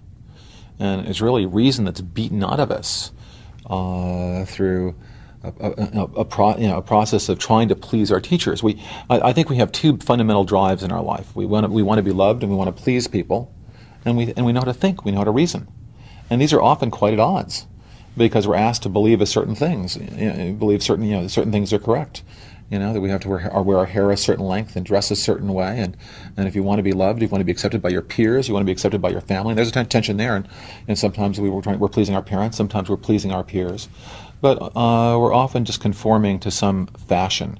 [0.79, 3.11] And it's really reason that's beaten out of us
[3.65, 4.95] uh, through
[5.43, 8.63] a, a, a, pro, you know, a, process of trying to please our teachers.
[8.63, 11.35] We, I, I, think we have two fundamental drives in our life.
[11.35, 13.53] We want, to, we want to be loved and we want to please people,
[14.05, 15.67] and we, and we know how to think, we know how to reason.
[16.29, 17.67] And these are often quite at odds
[18.15, 21.51] because we're asked to believe a certain things, you know, believe certain, you know, certain
[21.51, 22.23] things are correct.
[22.69, 25.11] You know, that we have to wear, wear our hair a certain length and dress
[25.11, 25.79] a certain way.
[25.79, 25.95] And,
[26.35, 28.47] and if you want to be loved, you want to be accepted by your peers,
[28.47, 29.51] you want to be accepted by your family.
[29.51, 30.35] And there's a tension there.
[30.35, 30.47] And,
[30.87, 33.89] and sometimes we were trying, we're pleasing our parents, sometimes we're pleasing our peers.
[34.43, 37.57] But uh, we're often just conforming to some fashion,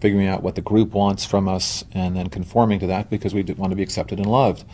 [0.00, 3.44] figuring out what the group wants from us, and then conforming to that because we
[3.44, 4.64] want to be accepted and loved.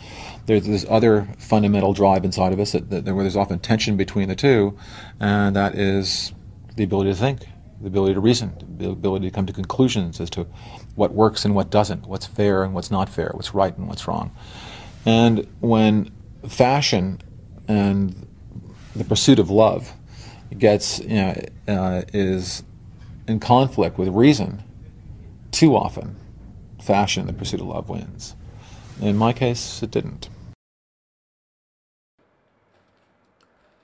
[0.47, 4.27] There's this other fundamental drive inside of us that, that, where there's often tension between
[4.27, 4.75] the two,
[5.19, 6.33] and that is
[6.77, 7.41] the ability to think,
[7.79, 10.47] the ability to reason, the ability to come to conclusions as to
[10.95, 14.07] what works and what doesn't, what's fair and what's not fair, what's right and what's
[14.07, 14.35] wrong.
[15.05, 16.09] And when
[16.47, 17.21] fashion
[17.67, 18.27] and
[18.95, 19.93] the pursuit of love
[20.59, 22.63] gets you know uh, is
[23.27, 24.63] in conflict with reason
[25.51, 26.15] too often
[26.81, 28.35] fashion the pursuit of love wins.
[29.01, 30.29] In my case it didn't.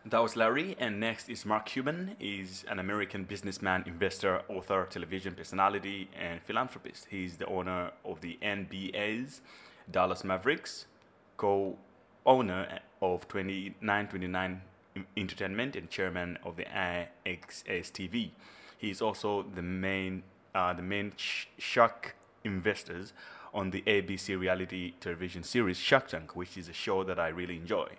[0.06, 2.16] That was larry and next is mark cuban.
[2.20, 7.08] He's an american businessman investor author television personality and philanthropist.
[7.10, 9.42] He's the owner of the nba's
[9.90, 10.86] dallas mavericks
[11.38, 14.62] co-owner of 2929
[15.16, 17.98] Entertainment and chairman of the AXS
[18.78, 20.24] He is also the main
[20.56, 23.14] uh, the main sh- Shark investors
[23.54, 27.58] on the ABC reality television series Shark Tank, which is a show that I really
[27.58, 27.90] enjoy.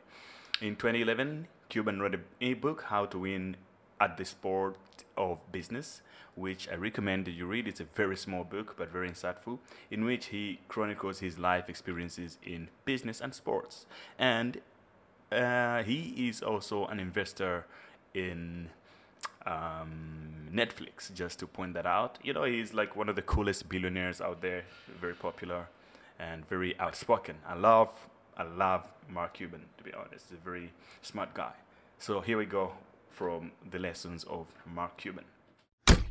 [0.61, 3.56] In 2011, Cuban wrote an ebook, How to Win
[4.00, 4.76] at the Sport
[5.16, 6.02] of Business,
[6.34, 7.68] which I recommend that you read.
[7.68, 9.58] It's a very small book, but very insightful,
[9.90, 13.87] in which he chronicles his life experiences in business and sports.
[14.18, 14.61] And
[15.31, 17.67] uh, he is also an investor
[18.14, 18.69] in
[19.47, 22.19] um, Netflix, just to point that out.
[22.23, 24.64] You know, he's like one of the coolest billionaires out there,
[25.01, 25.67] very popular
[26.19, 27.37] and very outspoken.
[27.47, 27.91] I love,
[28.37, 30.27] I love Mark Cuban, to be honest.
[30.29, 31.53] He's a very smart guy.
[31.99, 32.73] So here we go
[33.11, 35.25] from the lessons of Mark Cuban.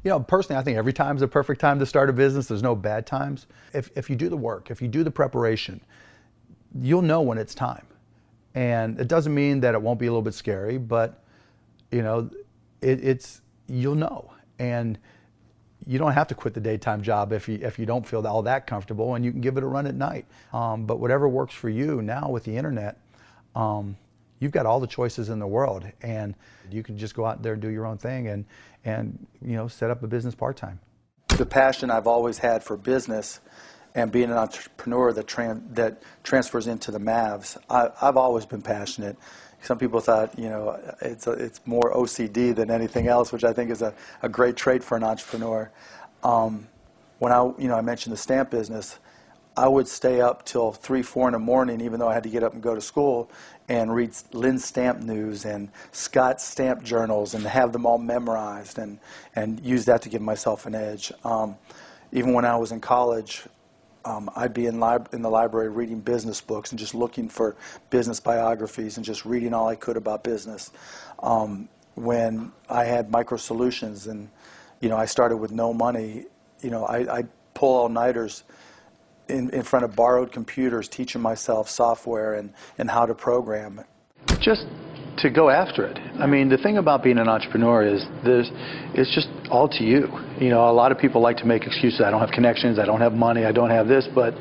[0.03, 2.47] You know, personally, I think every time is a perfect time to start a business.
[2.47, 3.47] There's no bad times.
[3.73, 5.81] If, if you do the work, if you do the preparation,
[6.79, 7.85] you'll know when it's time.
[8.57, 11.23] And it doesn't mean that it won't be a little bit scary, but
[11.91, 12.27] you know,
[12.81, 14.97] it, it's you'll know, and
[15.85, 18.41] you don't have to quit the daytime job if you if you don't feel all
[18.41, 20.25] that comfortable, and you can give it a run at night.
[20.53, 22.99] Um, but whatever works for you now with the internet,
[23.55, 23.95] um,
[24.39, 26.33] you've got all the choices in the world, and
[26.71, 28.43] you can just go out there and do your own thing, and
[28.85, 30.79] and you know set up a business part time.
[31.27, 33.39] The passion I've always had for business
[33.97, 38.61] and being an entrepreneur that, tran- that transfers into the Mavs, I, have always been
[38.61, 39.17] passionate.
[39.63, 43.51] Some people thought, you know, it's, a, it's more OCD than anything else, which I
[43.53, 45.71] think is a, a great trait for an entrepreneur.
[46.23, 46.67] Um,
[47.17, 48.99] when I, you know, I mentioned the stamp business,
[49.57, 52.29] I would stay up till three, four in the morning, even though I had to
[52.29, 53.31] get up and go to school,
[53.67, 58.99] and read Linn's Stamp news and Scott Stamp journals and have them all memorized and,
[59.35, 61.11] and use that to give myself an edge.
[61.23, 61.57] Um,
[62.11, 63.43] even when I was in college,
[64.05, 67.55] um, I'd be in, lib- in the library reading business books and just looking for
[67.89, 70.71] business biographies and just reading all I could about business.
[71.21, 74.29] Um, when I had Micro Solutions and
[74.79, 76.25] you know I started with no money,
[76.61, 78.43] you know I, I'd pull all nighters
[79.29, 83.83] in, in front of borrowed computers, teaching myself software and, and how to program.
[84.39, 84.67] Just
[85.17, 85.97] to go after it.
[86.19, 88.49] I mean, the thing about being an entrepreneur is there's,
[88.93, 90.07] it's just all to you.
[90.39, 92.01] You know, a lot of people like to make excuses.
[92.01, 92.79] I don't have connections.
[92.79, 93.45] I don't have money.
[93.45, 94.07] I don't have this.
[94.13, 94.33] But,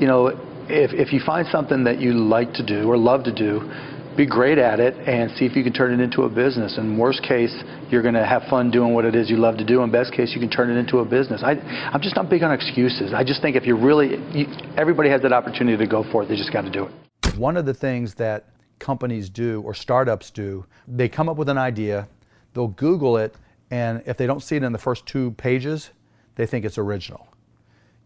[0.00, 0.28] you know,
[0.68, 3.70] if, if you find something that you like to do or love to do,
[4.16, 6.78] be great at it and see if you can turn it into a business.
[6.78, 7.54] In worst case,
[7.90, 9.82] you're going to have fun doing what it is you love to do.
[9.82, 11.42] In best case, you can turn it into a business.
[11.44, 11.52] I,
[11.92, 13.12] I'm just not big on excuses.
[13.12, 16.28] I just think if you're really, you, everybody has that opportunity to go for it.
[16.28, 17.38] They just got to do it.
[17.38, 18.46] One of the things that
[18.78, 22.08] companies do or startups do, they come up with an idea,
[22.54, 23.34] they'll Google it,
[23.70, 25.90] and if they don't see it in the first two pages,
[26.36, 27.28] they think it's original.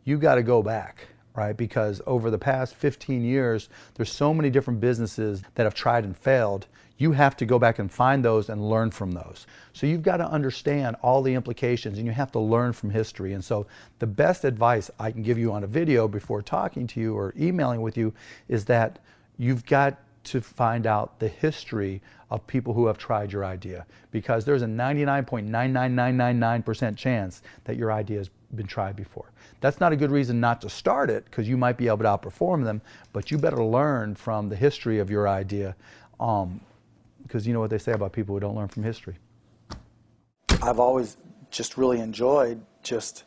[0.05, 1.57] You got to go back, right?
[1.57, 6.17] Because over the past 15 years, there's so many different businesses that have tried and
[6.17, 6.67] failed.
[6.97, 9.47] You have to go back and find those and learn from those.
[9.73, 13.33] So you've got to understand all the implications and you have to learn from history.
[13.33, 13.67] And so
[13.99, 17.35] the best advice I can give you on a video before talking to you or
[17.39, 18.13] emailing with you
[18.49, 18.99] is that
[19.39, 24.45] you've got to find out the history of people who have tried your idea because
[24.45, 29.31] there's a 99.99999% chance that your idea has been tried before.
[29.61, 32.05] That's not a good reason not to start it because you might be able to
[32.05, 32.81] outperform them,
[33.13, 35.77] but you better learn from the history of your idea
[36.13, 36.61] because um,
[37.43, 39.17] you know what they say about people who don't learn from history.
[40.63, 41.17] I've always
[41.51, 43.25] just really enjoyed just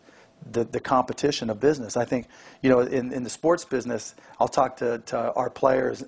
[0.52, 1.98] the, the competition of business.
[1.98, 2.28] I think,
[2.62, 6.04] you know, in, in the sports business, I'll talk to, to our players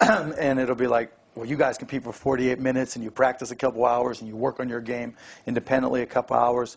[0.00, 3.56] and it'll be like, well, you guys compete for 48 minutes and you practice a
[3.56, 5.14] couple hours and you work on your game
[5.46, 6.76] independently a couple hours.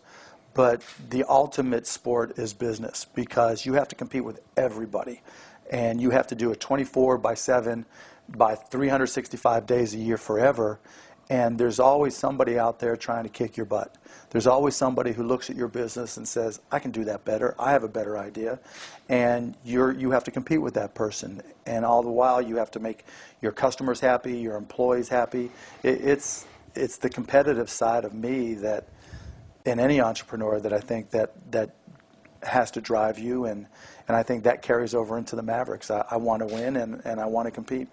[0.54, 5.22] But the ultimate sport is business because you have to compete with everybody.
[5.70, 7.86] And you have to do it 24 by 7
[8.30, 10.80] by 365 days a year forever.
[11.30, 13.94] And there's always somebody out there trying to kick your butt.
[14.30, 17.54] There's always somebody who looks at your business and says, I can do that better.
[17.58, 18.58] I have a better idea.
[19.10, 21.42] And you're, you have to compete with that person.
[21.66, 23.04] And all the while, you have to make
[23.42, 25.50] your customers happy, your employees happy.
[25.82, 28.88] It, it's, it's the competitive side of me that,
[29.66, 31.74] in any entrepreneur, that I think that, that
[32.42, 33.44] has to drive you.
[33.44, 33.66] And,
[34.06, 35.90] and I think that carries over into the Mavericks.
[35.90, 37.88] I, I want to win and, and I want to compete.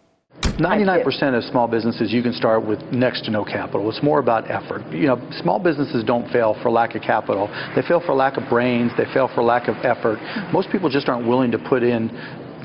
[0.57, 3.89] 99% of small businesses you can start with next to no capital.
[3.89, 4.89] It's more about effort.
[4.91, 7.47] You know, small businesses don't fail for lack of capital.
[7.75, 8.91] They fail for lack of brains.
[8.97, 10.17] They fail for lack of effort.
[10.53, 12.07] Most people just aren't willing to put in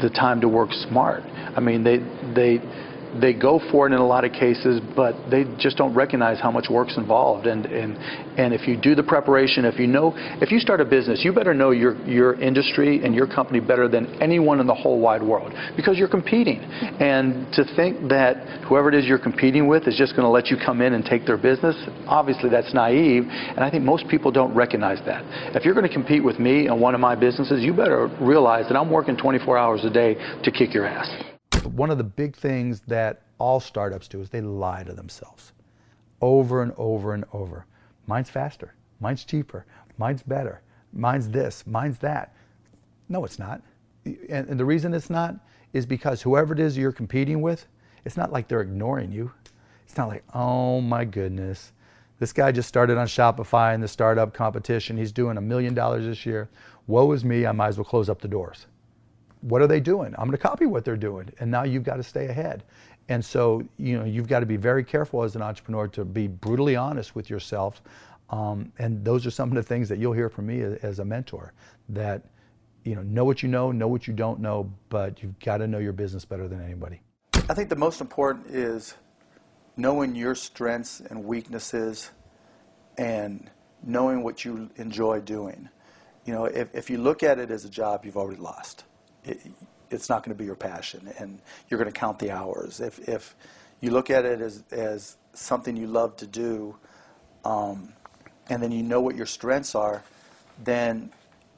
[0.02, 1.22] the time to work smart.
[1.56, 1.98] I mean, they
[2.32, 2.62] they
[3.20, 6.50] they go for it in a lot of cases, but they just don't recognize how
[6.50, 7.46] much work's involved.
[7.46, 7.96] And, and,
[8.38, 11.32] and if you do the preparation, if you know, if you start a business, you
[11.32, 15.22] better know your, your industry and your company better than anyone in the whole wide
[15.22, 16.60] world because you're competing.
[16.60, 20.48] And to think that whoever it is you're competing with is just going to let
[20.48, 23.24] you come in and take their business, obviously that's naive.
[23.28, 25.24] And I think most people don't recognize that.
[25.56, 28.66] If you're going to compete with me in one of my businesses, you better realize
[28.68, 31.29] that I'm working 24 hours a day to kick your ass.
[31.64, 35.52] One of the big things that all startups do is they lie to themselves
[36.20, 37.66] over and over and over.
[38.06, 38.74] Mine's faster.
[39.00, 39.64] Mine's cheaper.
[39.98, 40.60] Mine's better.
[40.92, 41.66] Mine's this.
[41.66, 42.34] Mine's that.
[43.08, 43.62] No, it's not.
[44.04, 45.36] And, and the reason it's not
[45.72, 47.66] is because whoever it is you're competing with,
[48.04, 49.32] it's not like they're ignoring you.
[49.86, 51.72] It's not like, oh my goodness,
[52.18, 54.96] this guy just started on Shopify in the startup competition.
[54.96, 56.48] He's doing a million dollars this year.
[56.86, 58.66] Woe is me, I might as well close up the doors
[59.42, 60.14] what are they doing?
[60.18, 61.30] I'm going to copy what they're doing.
[61.40, 62.62] And now you've got to stay ahead.
[63.08, 66.28] And so, you know, you've got to be very careful as an entrepreneur to be
[66.28, 67.82] brutally honest with yourself.
[68.28, 70.98] Um, and those are some of the things that you'll hear from me as, as
[71.00, 71.52] a mentor
[71.88, 72.22] that,
[72.84, 75.66] you know, know what you know, know what you don't know, but you've got to
[75.66, 77.00] know your business better than anybody.
[77.48, 78.94] I think the most important is
[79.76, 82.10] knowing your strengths and weaknesses
[82.96, 83.50] and
[83.82, 85.68] knowing what you enjoy doing.
[86.26, 88.84] You know, if, if you look at it as a job, you've already lost
[89.24, 89.40] it,
[89.90, 92.80] it's not going to be your passion, and you're going to count the hours.
[92.80, 93.34] If, if
[93.80, 96.76] you look at it as, as something you love to do,
[97.44, 97.92] um,
[98.48, 100.02] and then you know what your strengths are,
[100.62, 101.10] then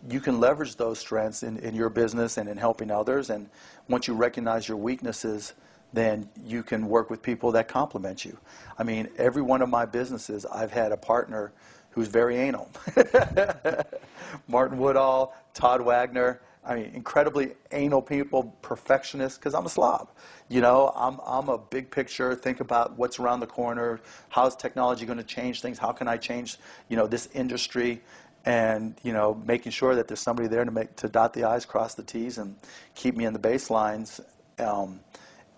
[0.09, 3.31] you can leverage those strengths in, in your business and in helping others.
[3.31, 3.49] And
[3.89, 5.55] once you recognize your weaknesses,
[5.93, 8.37] then you can work with people that complement you.
[8.79, 11.53] I mean, every one of my businesses, I've had a partner
[11.91, 12.71] who's very anal.
[14.49, 20.11] Martin Woodall, Todd Wagner, I mean, incredibly anal people, perfectionists, because I'm a slob.
[20.49, 25.05] You know, I'm, I'm a big picture, think about what's around the corner, how's technology
[25.05, 26.59] going to change things, how can I change,
[26.89, 28.01] you know, this industry,
[28.45, 31.65] and, you know, making sure that there's somebody there to, make, to dot the I's,
[31.65, 32.57] cross the T's, and
[32.95, 34.21] keep me in the baselines.
[34.59, 35.01] Um,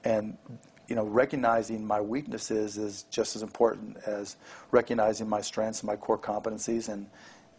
[0.05, 0.38] and,
[0.88, 4.36] you know, recognizing my weaknesses is just as important as
[4.70, 7.09] recognizing my strengths and my core competencies and,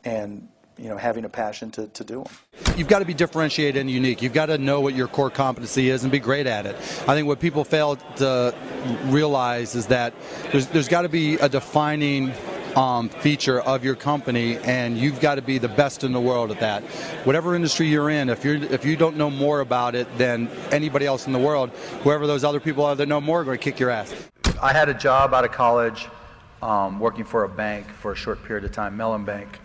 [0.04, 0.48] and
[0.78, 2.76] you know, having a passion to, to do them.
[2.78, 4.22] You've got to be differentiated and unique.
[4.22, 6.76] You've got to know what your core competency is and be great at it.
[6.76, 8.54] I think what people fail to
[9.06, 10.14] realize is that
[10.52, 12.34] there's, there's got to be a defining
[12.76, 16.52] um, feature of your company, and you've got to be the best in the world
[16.52, 16.84] at that.
[17.24, 21.06] Whatever industry you're in, if you if you don't know more about it than anybody
[21.06, 21.70] else in the world,
[22.04, 24.14] whoever those other people are that know more are going to kick your ass.
[24.62, 26.08] I had a job out of college,
[26.62, 29.60] um, working for a bank for a short period of time, Mellon Bank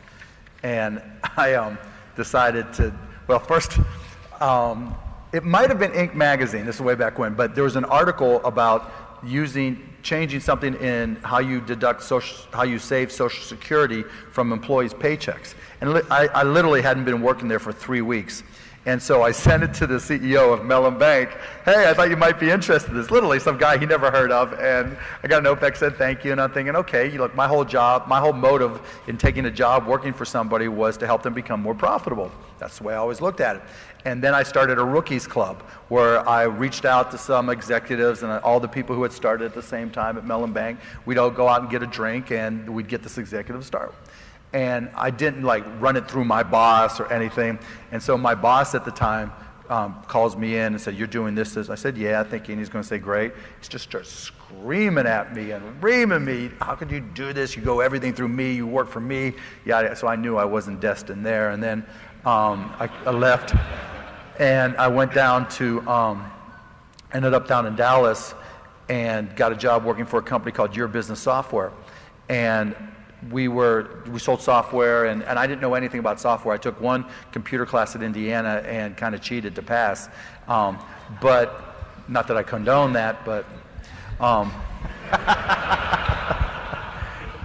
[0.63, 1.03] and
[1.37, 1.79] I um,
[2.17, 2.95] decided to,
[3.27, 3.79] well, first,
[4.41, 4.95] um,
[5.33, 6.15] it might have been Inc.
[6.15, 8.93] magazine, this is way back when, but there was an article about
[9.23, 14.03] using, changing something in how you deduct social, how you save Social Security
[14.33, 15.55] from employees' paychecks.
[15.81, 18.43] And I, I literally hadn't been working there for three weeks.
[18.87, 21.37] And so I sent it to the CEO of Mellon Bank.
[21.67, 23.11] Hey, I thought you might be interested in this.
[23.11, 24.55] Literally, some guy he never heard of.
[24.55, 26.33] And I got a note back said thank you.
[26.33, 29.87] And I'm thinking, okay, look, my whole job, my whole motive in taking a job
[29.87, 32.33] working for somebody was to help them become more profitable.
[32.59, 33.63] That's the way I always looked at it.
[34.07, 35.61] And then I started a rookies club
[35.91, 39.55] where I reached out to some executives and all the people who had started at
[39.55, 40.81] the same time at Mellon Bank.
[41.05, 43.95] We'd all go out and get a drink and we'd get this executive start
[44.53, 47.59] and I didn't like run it through my boss or anything.
[47.93, 49.33] And so my boss at the time
[49.69, 52.69] um, calls me in and said, "You're doing this, this." I said, "Yeah," thinking he's
[52.69, 56.51] going to say, "Great." He just starts screaming at me and reaming me.
[56.61, 57.55] How could you do this?
[57.55, 58.53] You go everything through me.
[58.53, 59.35] You work for me.
[59.65, 59.95] Yeah.
[59.95, 61.51] So I knew I wasn't destined there.
[61.51, 61.87] And then
[62.25, 63.55] um, I, I, left,
[64.41, 66.31] and I went down to, um,
[67.13, 68.35] ended up down in Dallas,
[68.89, 71.71] and got a job working for a company called Your Business Software,
[72.29, 72.75] and
[73.31, 76.55] we were we sold software and, and I didn't know anything about software.
[76.55, 80.09] I took one computer class at Indiana and kind of cheated to pass.
[80.49, 80.79] Um,
[81.21, 81.65] but
[82.09, 83.45] not that I condone that, but
[84.21, 84.53] um,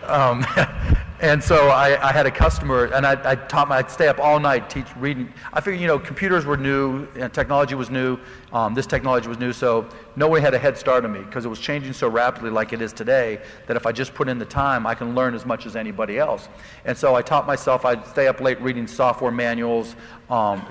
[0.07, 0.45] um,
[1.26, 4.19] And so I, I, had a customer, and I, I taught my, I'd stay up
[4.19, 5.34] all night teach, reading.
[5.51, 8.19] I figured, you know, computers were new, and technology was new,
[8.53, 11.43] um, this technology was new, so no one had a head start on me because
[11.43, 14.38] it was changing so rapidly like it is today that if I just put in
[14.38, 16.47] the time, I can learn as much as anybody else.
[16.86, 19.95] And so I taught myself, I'd stay up late reading software manuals,
[20.30, 20.63] um,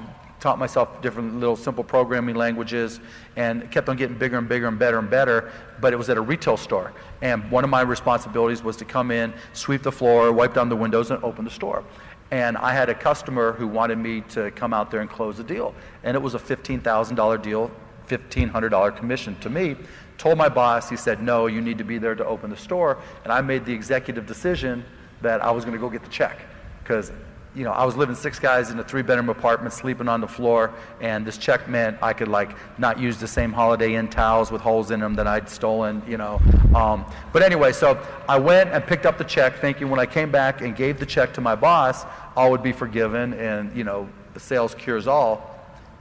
[0.44, 3.00] taught myself different little simple programming languages
[3.36, 5.50] and kept on getting bigger and bigger and better and better.
[5.80, 6.92] But it was at a retail store.
[7.22, 10.76] And one of my responsibilities was to come in, sweep the floor, wipe down the
[10.76, 11.82] windows, and open the store.
[12.30, 15.44] And I had a customer who wanted me to come out there and close the
[15.44, 15.74] deal.
[16.02, 17.70] And it was a $15,000 deal,
[18.08, 19.76] $1,500 commission to me.
[20.18, 22.98] Told my boss, he said, no, you need to be there to open the store.
[23.22, 24.84] And I made the executive decision
[25.22, 26.38] that I was going to go get the check
[26.82, 27.12] because
[27.54, 30.26] you know, I was living six guys in a three bedroom apartment, sleeping on the
[30.26, 34.50] floor, and this check meant I could like not use the same Holiday Inn towels
[34.50, 36.40] with holes in them that I'd stolen, you know.
[36.74, 40.32] Um, but anyway, so I went and picked up the check, thinking when I came
[40.32, 42.04] back and gave the check to my boss,
[42.36, 45.50] all would be forgiven, and you know, the sales cures all.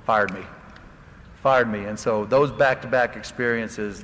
[0.06, 0.41] Fired me,
[1.41, 4.04] fired me, and so those back-to-back experiences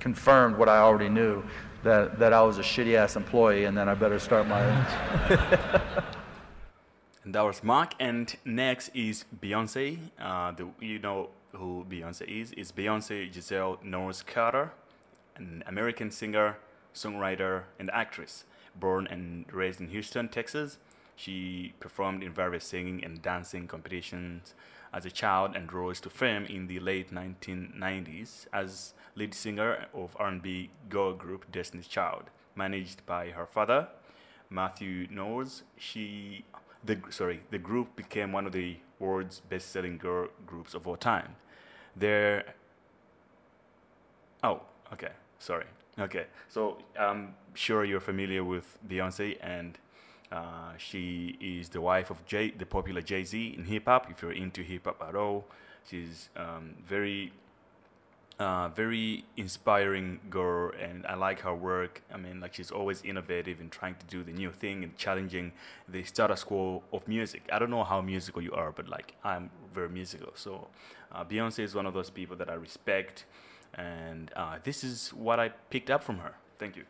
[0.00, 1.42] confirmed what I already knew.
[1.82, 4.60] That, that I was a shitty ass employee and then I better start my
[7.24, 7.94] And that was Mark.
[8.00, 9.98] And next is Beyonce.
[10.18, 12.52] Uh, the, you know who Beyonce is?
[12.56, 14.72] It's Beyonce Giselle Knowles Carter,
[15.36, 16.56] an American singer,
[16.94, 18.44] songwriter, and actress.
[18.74, 20.78] Born and raised in Houston, Texas,
[21.16, 24.54] she performed in various singing and dancing competitions
[24.92, 30.16] as a child and rose to fame in the late 1990s as lead singer of
[30.18, 33.88] R&B girl group Destiny's Child, managed by her father,
[34.48, 35.62] Matthew Knowles.
[35.76, 36.44] She
[36.84, 41.36] the sorry the group became one of the world's best-selling girl groups of all time.
[41.96, 42.54] They're
[44.42, 44.62] oh
[44.92, 45.66] okay sorry
[45.98, 49.78] okay so I'm sure you're familiar with Beyonce and
[50.32, 54.10] uh, she is the wife of Jay the popular Jay Z in hip hop.
[54.10, 55.44] If you're into hip hop at all,
[55.88, 57.32] she's um, very
[58.40, 62.02] uh, very inspiring girl, and I like her work.
[62.12, 65.52] I mean, like she's always innovative and trying to do the new thing and challenging
[65.86, 67.42] the status quo of music.
[67.52, 70.32] I don't know how musical you are, but like I'm very musical.
[70.34, 70.68] So
[71.12, 73.26] uh, Beyonce is one of those people that I respect,
[73.74, 76.34] and uh, this is what I picked up from her.
[76.58, 76.84] Thank you.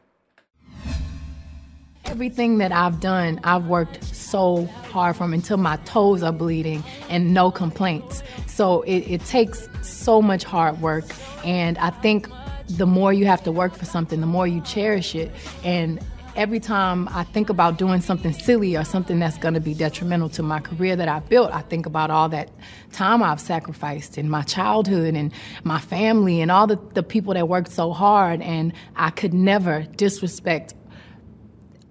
[2.11, 7.33] Everything that I've done, I've worked so hard from until my toes are bleeding and
[7.33, 8.25] no complaints.
[8.49, 11.05] So it, it takes so much hard work.
[11.45, 12.29] And I think
[12.69, 15.31] the more you have to work for something, the more you cherish it.
[15.63, 16.01] And
[16.35, 20.29] every time I think about doing something silly or something that's going to be detrimental
[20.31, 22.51] to my career that I built, I think about all that
[22.93, 25.33] time I've sacrificed in my childhood and
[25.63, 28.43] my family and all the, the people that worked so hard.
[28.43, 30.75] And I could never disrespect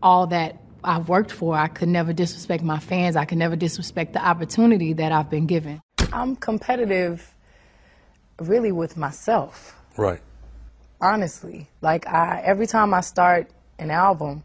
[0.02, 1.56] all that I've worked for.
[1.56, 3.16] I could never disrespect my fans.
[3.16, 5.82] I could never disrespect the opportunity that I've been given.
[6.14, 7.36] I'm competitive
[8.39, 9.76] really with myself.
[9.97, 10.22] Right.
[11.02, 11.68] Honestly.
[11.82, 14.43] Like I every time I start an album,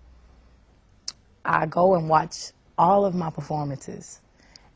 [1.45, 4.21] I go and watch all of my performances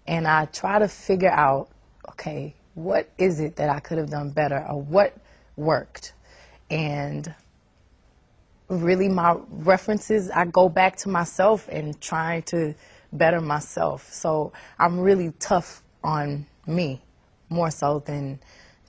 [0.06, 1.68] and I try to figure out,
[2.10, 5.16] okay, what is it that I could have done better or what
[5.56, 6.14] worked?
[6.70, 7.34] And
[8.68, 12.74] really my references, I go back to myself and trying to
[13.12, 14.12] better myself.
[14.12, 17.00] So I'm really tough on me
[17.48, 18.38] more so than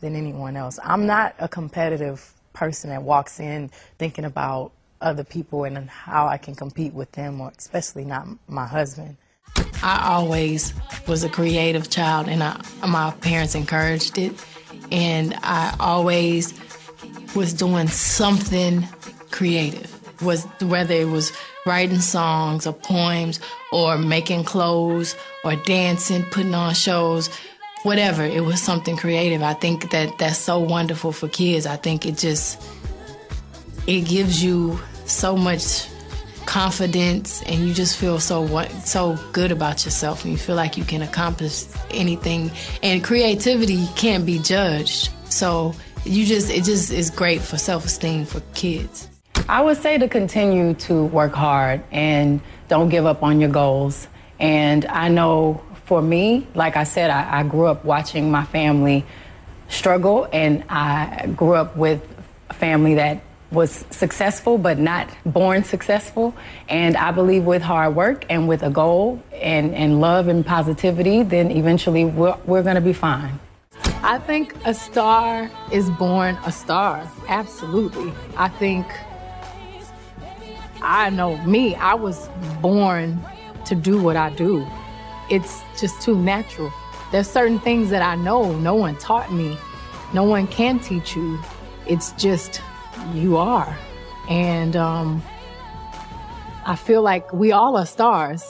[0.02, 0.80] than anyone else.
[0.84, 4.72] I'm not a competitive person that walks in thinking about
[5.02, 9.18] other people and how I can compete with them, or especially not my husband.
[9.82, 10.74] I always
[11.08, 14.34] was a creative child, and I, my parents encouraged it.
[14.92, 16.54] And I always
[17.36, 18.88] was doing something
[19.32, 19.96] creative.
[20.22, 21.32] Was whether it was
[21.66, 23.40] writing songs or poems,
[23.72, 25.16] or making clothes,
[25.46, 27.30] or dancing, putting on shows,
[27.84, 28.24] whatever.
[28.24, 29.42] It was something creative.
[29.42, 31.66] I think that that's so wonderful for kids.
[31.66, 32.62] I think it just
[33.88, 35.88] it gives you so much
[36.46, 40.84] confidence and you just feel so so good about yourself and you feel like you
[40.84, 42.50] can accomplish anything
[42.82, 45.76] and creativity can't be judged so
[46.06, 49.08] you just it just is great for self-esteem for kids
[49.50, 54.08] i would say to continue to work hard and don't give up on your goals
[54.39, 59.06] and i know for me like i said i, I grew up watching my family
[59.68, 62.02] struggle and i grew up with
[62.50, 63.22] a family that
[63.52, 66.36] was successful but not born successful.
[66.68, 71.24] And I believe with hard work and with a goal and, and love and positivity,
[71.24, 73.39] then eventually we're, we're going to be fine.
[74.02, 77.10] I think a star is born a star.
[77.28, 78.14] Absolutely.
[78.38, 78.86] I think,
[80.82, 82.30] I know me, I was
[82.62, 83.20] born
[83.66, 84.66] to do what I do.
[85.30, 86.72] It's just too natural.
[87.12, 89.58] There's certain things that I know no one taught me,
[90.14, 91.40] no one can teach you.
[91.86, 92.62] It's just
[93.14, 93.78] you are.
[94.30, 95.24] And um,
[96.66, 98.44] I feel like we all are stars.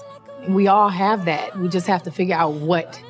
[0.48, 1.58] We all have that.
[1.58, 3.02] We just have to figure out what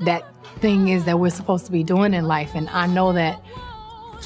[0.00, 0.24] that
[0.60, 2.52] thing is that we're supposed to be doing in life.
[2.54, 3.40] And I know that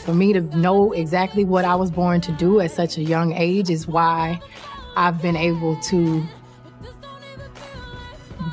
[0.03, 3.33] for me to know exactly what I was born to do at such a young
[3.33, 4.41] age is why
[4.97, 6.23] I've been able to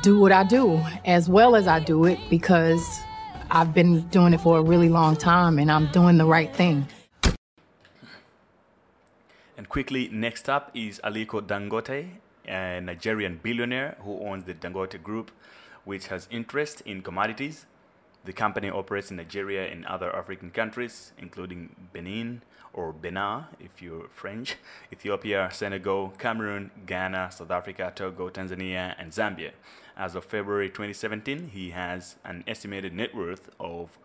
[0.02, 3.00] do what I do as well as I do it because
[3.50, 6.86] I've been doing it for a really long time and I'm doing the right thing.
[9.56, 12.08] And quickly, next up is Aliko Dangote,
[12.46, 15.30] a Nigerian billionaire who owns the Dangote Group,
[15.84, 17.66] which has interest in commodities.
[18.24, 22.42] The company operates in Nigeria and other African countries, including Benin
[22.72, 24.56] or Benin, if you're French,
[24.92, 29.52] Ethiopia, Senegal, Cameroon, Ghana, South Africa, Togo, Tanzania, and Zambia.
[29.96, 33.98] As of February 2017, he has an estimated net worth of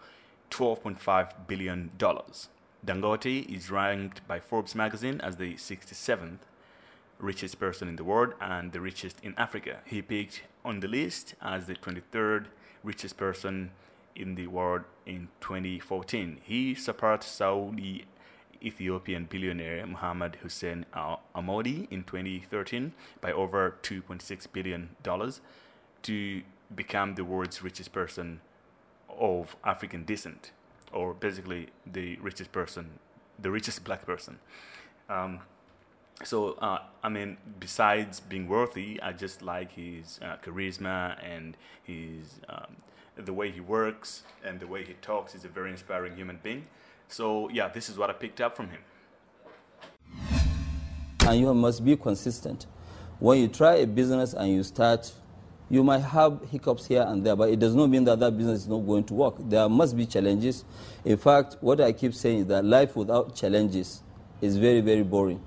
[0.50, 1.92] $12.5 billion.
[2.86, 6.40] Dangote is ranked by Forbes magazine as the 67th
[7.20, 9.80] richest person in the world and the richest in Africa.
[9.86, 12.48] He peaked on the list as the 23rd
[12.84, 13.72] richest person
[14.16, 16.40] in the world in 2014.
[16.44, 18.06] He surpassed Saudi
[18.64, 25.42] Ethiopian billionaire Mohammed Hussein Al Amoudi in 2013 by over 2.6 billion dollars
[26.04, 26.42] to
[26.76, 28.42] become the world's richest person
[29.20, 30.52] of African descent
[30.92, 33.00] or basically the richest person,
[33.38, 34.40] the richest black person.
[35.10, 35.42] Um,
[36.24, 42.40] so uh, I mean, besides being worthy, I just like his uh, charisma and his
[42.48, 42.78] um,
[43.18, 45.34] the way he works and the way he talks.
[45.34, 46.66] He's a very inspiring human being.
[47.08, 48.82] So yeah, this is what I picked up from him.
[51.28, 52.68] And you must be consistent.
[53.20, 55.12] When you try a business and you start
[55.70, 58.62] you might have hiccups here and there, but it does not mean that that business
[58.62, 59.36] is not going to work.
[59.40, 60.64] There must be challenges.
[61.04, 64.04] In fact, what I keep saying is that life without challenges
[64.42, 65.42] is very, very boring.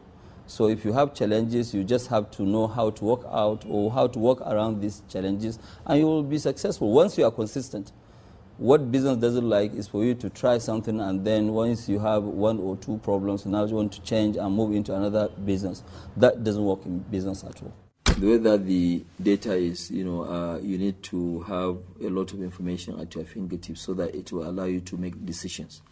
[0.49, 3.93] So if you have challenges, you just have to know how to work out or
[3.93, 7.93] how to work around these challenges, and you will be successful once you are consistent.
[8.57, 12.25] What business doesn't like is for you to try something and then once you have
[12.25, 15.85] one or two problems, now you want to change and move into another business.
[16.17, 17.73] That doesn't work in business at all.
[18.19, 22.33] The way that the data is, you know, uh, you need to have a lot
[22.33, 25.83] of information at your fingertips so that it will allow you to make decisions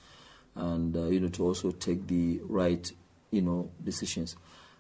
[0.57, 2.91] and, uh, you know, to also take the right,
[3.31, 4.35] you know, decisions.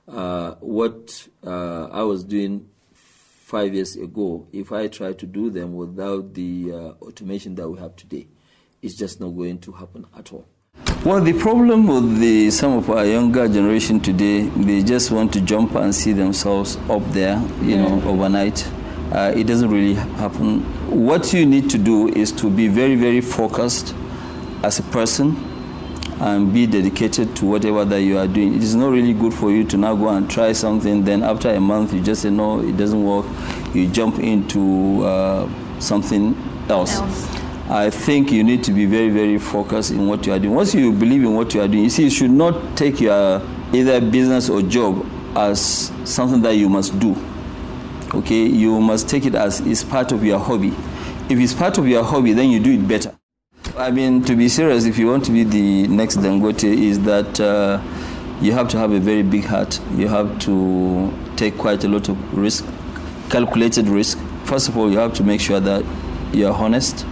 [0.08, 5.74] Uh, what uh, I was doing five years ago, if I try to do them
[5.74, 8.28] without the uh, automation that we have today,
[8.82, 10.46] it's just not going to happen at all.
[11.04, 15.40] Well, the problem with the, some of our younger generation today, they just want to
[15.40, 18.66] jump and see themselves up there, you know, overnight.
[19.12, 20.60] Uh, it doesn't really happen.
[20.90, 23.94] What you need to do is to be very, very focused
[24.62, 25.36] as a person
[26.20, 28.54] and be dedicated to whatever that you are doing.
[28.54, 31.50] It is not really good for you to now go and try something, then after
[31.50, 33.26] a month you just say, no, it doesn't work.
[33.74, 35.48] You jump into uh,
[35.78, 36.34] something
[36.68, 36.96] else.
[36.96, 37.36] else.
[37.68, 40.54] I think you need to be very, very focused in what you are doing.
[40.54, 43.42] Once you believe in what you are doing, you see, you should not take your
[43.72, 45.04] either business or job
[45.36, 47.16] as something that you must do.
[48.14, 50.72] Okay, you must take it as it's part of your hobby.
[51.28, 53.15] If it's part of your hobby, then you do it better.
[53.78, 57.38] I mean, to be serious, if you want to be the next Dangote, is that
[57.38, 57.78] uh,
[58.40, 59.78] you have to have a very big heart.
[59.96, 62.64] You have to take quite a lot of risk,
[63.28, 64.18] calculated risk.
[64.44, 65.84] First of all, you have to make sure that
[66.32, 67.04] you are honest.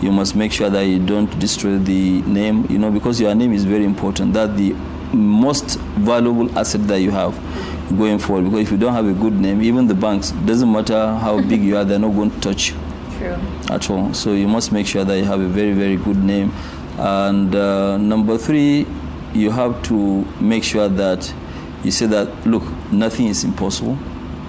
[0.00, 3.52] You must make sure that you don't destroy the name, you know, because your name
[3.52, 4.32] is very important.
[4.32, 4.72] That the
[5.12, 7.34] most valuable asset that you have
[7.98, 8.44] going forward.
[8.46, 11.62] Because if you don't have a good name, even the banks, doesn't matter how big
[11.62, 12.89] you are, they're not going to touch you.
[13.20, 13.36] True.
[13.68, 14.14] At all.
[14.14, 16.50] So you must make sure that you have a very, very good name.
[16.98, 18.86] And uh, number three,
[19.34, 21.30] you have to make sure that
[21.84, 23.98] you say that, look, nothing is impossible.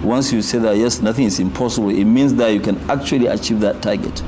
[0.02, 3.60] Once you say that, yes, nothing is impossible, it means that you can actually achieve
[3.60, 4.24] that target.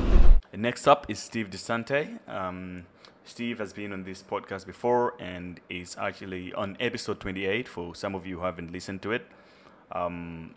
[0.52, 2.18] Next up is Steve Distante.
[2.28, 2.84] Um,
[3.24, 8.14] Steve has been on this podcast before and is actually on episode 28 for some
[8.14, 9.26] of you who haven't listened to it.
[9.90, 10.54] Um,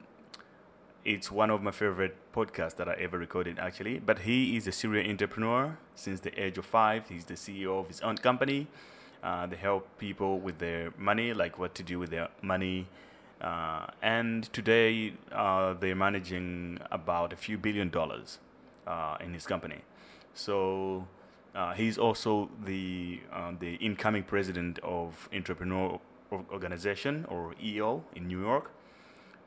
[1.08, 3.98] it's one of my favorite podcasts that I ever recorded, actually.
[4.00, 7.08] But he is a serial entrepreneur since the age of five.
[7.08, 8.68] He's the CEO of his own company.
[9.24, 12.88] Uh, they help people with their money, like what to do with their money.
[13.40, 18.40] Uh, and today, uh, they're managing about a few billion dollars
[18.86, 19.80] uh, in his company.
[20.34, 21.08] So
[21.56, 26.02] uh, he's also the uh, the incoming president of Entrepreneur
[26.32, 28.72] Organization or EO in New York.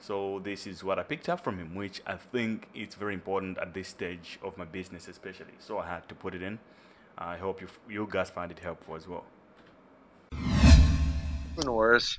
[0.01, 3.59] So this is what I picked up from him, which I think it's very important
[3.59, 5.53] at this stage of my business, especially.
[5.59, 6.59] So I had to put it in.
[7.19, 9.25] I hope you you guys find it helpful as well.
[10.33, 12.19] Entrepreneurs,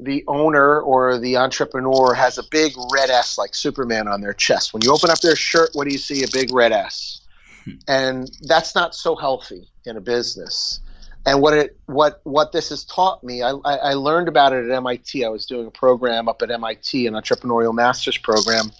[0.00, 4.72] the owner or the entrepreneur has a big red S like Superman on their chest.
[4.72, 6.24] When you open up their shirt, what do you see?
[6.24, 7.20] A big red S,
[7.88, 10.80] and that's not so healthy in a business
[11.26, 14.82] and what it what what this has taught me I, I, learned about it at
[14.82, 18.70] mit i was doing a program up at mit an entrepreneurial masters program.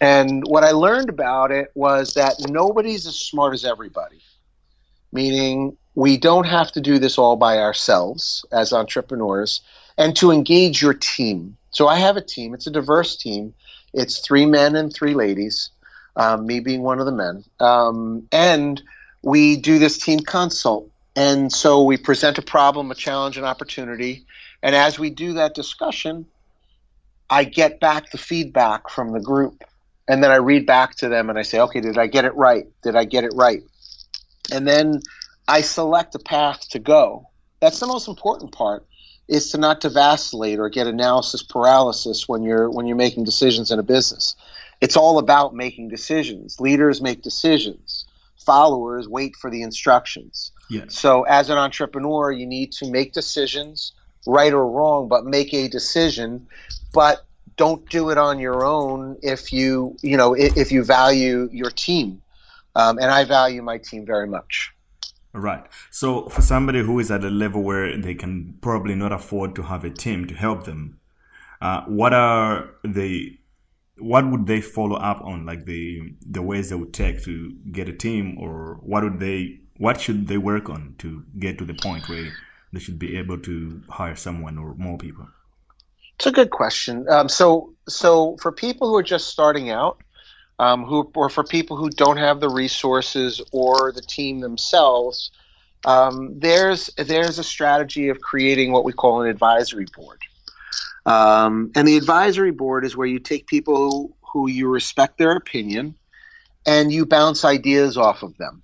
[0.00, 4.22] And what i learned about it was that nobody's as smart as everybody
[5.12, 9.60] meaning we don't have to do this all by ourselves as entrepreneurs
[9.98, 11.56] and to engage your team.
[11.70, 13.54] So i have a team it's a diverse team.
[13.94, 15.70] It's three men and three ladies
[16.16, 17.44] um, me being one of the men.
[17.60, 18.82] Um, and
[19.22, 24.26] we do this team consult and so we present a problem, a challenge, an opportunity.
[24.62, 26.26] And as we do that discussion,
[27.28, 29.64] I get back the feedback from the group.
[30.08, 32.34] And then I read back to them and I say, okay, did I get it
[32.34, 32.66] right?
[32.82, 33.62] Did I get it right?
[34.52, 35.00] And then
[35.46, 37.28] I select a path to go.
[37.60, 38.86] That's the most important part
[39.28, 43.70] is to not to vacillate or get analysis paralysis when you're when you're making decisions
[43.70, 44.34] in a business.
[44.80, 46.60] It's all about making decisions.
[46.60, 48.04] Leaders make decisions.
[48.44, 50.50] Followers wait for the instructions.
[50.88, 53.92] So as an entrepreneur, you need to make decisions,
[54.26, 56.46] right or wrong, but make a decision.
[56.92, 57.24] But
[57.56, 62.22] don't do it on your own if you you know if you value your team.
[62.74, 64.72] Um, and I value my team very much.
[65.34, 65.64] Right.
[65.90, 69.62] So for somebody who is at a level where they can probably not afford to
[69.62, 70.98] have a team to help them,
[71.60, 73.38] uh, what are the
[73.98, 77.88] what would they follow up on like the the ways they would take to get
[77.88, 81.74] a team or what would they what should they work on to get to the
[81.74, 82.32] point where
[82.72, 85.26] they should be able to hire someone or more people?
[86.14, 87.04] It's a good question.
[87.08, 89.98] Um, so, so for people who are just starting out,
[90.60, 95.32] um, who or for people who don't have the resources or the team themselves,
[95.84, 100.20] um, there's there's a strategy of creating what we call an advisory board.
[101.06, 105.32] Um, and the advisory board is where you take people who, who you respect their
[105.32, 105.96] opinion
[106.66, 108.62] and you bounce ideas off of them.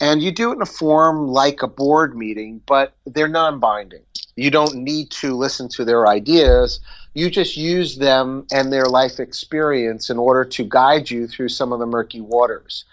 [0.00, 4.02] And you do it in a form like a board meeting, but they're non binding.
[4.34, 6.80] You don't need to listen to their ideas.
[7.12, 11.72] You just use them and their life experience in order to guide you through some
[11.72, 12.84] of the murky waters.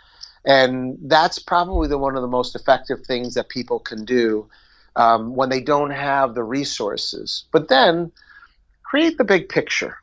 [0.43, 4.49] And that's probably the, one of the most effective things that people can do
[4.95, 7.45] um, when they don't have the resources.
[7.51, 8.12] But then
[8.84, 9.97] create the big picture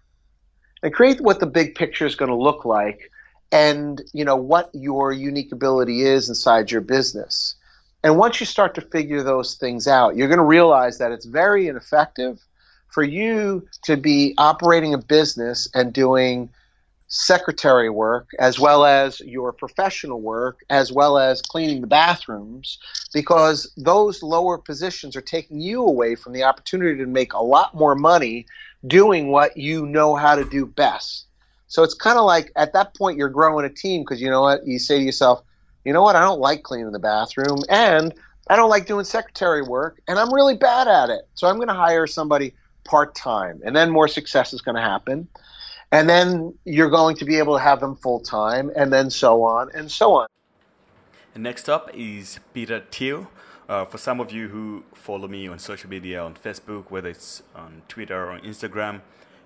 [0.82, 3.10] and create what the big picture is going to look like
[3.52, 7.54] and you know what your unique ability is inside your business.
[8.02, 11.24] And once you start to figure those things out, you're going to realize that it's
[11.24, 12.38] very ineffective
[12.88, 16.50] for you to be operating a business and doing
[17.08, 22.78] secretary work as well as your professional work as well as cleaning the bathrooms
[23.12, 27.74] because those lower positions are taking you away from the opportunity to make a lot
[27.74, 28.46] more money
[28.86, 31.26] doing what you know how to do best.
[31.74, 34.42] So it's kind of like at that point you're growing a team because you know
[34.42, 34.64] what?
[34.64, 35.42] You say to yourself,
[35.84, 36.14] you know what?
[36.14, 38.14] I don't like cleaning the bathroom and
[38.46, 41.26] I don't like doing secretary work and I'm really bad at it.
[41.34, 42.54] So I'm going to hire somebody
[42.84, 45.26] part time and then more success is going to happen.
[45.90, 49.42] And then you're going to be able to have them full time and then so
[49.42, 50.28] on and so on.
[51.34, 53.26] And next up is Peter Thiel.
[53.68, 57.42] Uh, for some of you who follow me on social media on Facebook, whether it's
[57.52, 59.00] on Twitter or Instagram,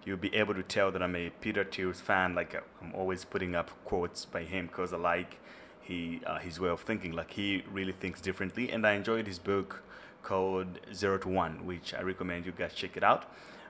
[0.04, 2.34] you'll be able to tell that I'm a Peter Thiel's fan.
[2.34, 5.38] Like uh, I'm always putting up quotes by him because I like
[5.80, 7.12] he uh, his way of thinking.
[7.12, 9.82] Like he really thinks differently, and I enjoyed his book
[10.22, 13.24] called Zero to One, which I recommend you guys check it out.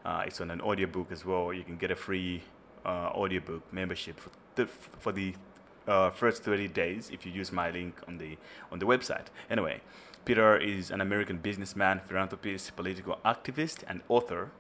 [0.05, 1.53] Uh, it's on an audiobook as well.
[1.53, 2.43] You can get a free
[2.85, 5.35] uh, audiobook membership for the, for the
[5.87, 8.37] uh, first 30 days if you use my link on the
[8.71, 9.27] on the website.
[9.51, 9.81] Anyway,
[10.25, 14.51] Peter is an American businessman, philanthropist, political activist, and author.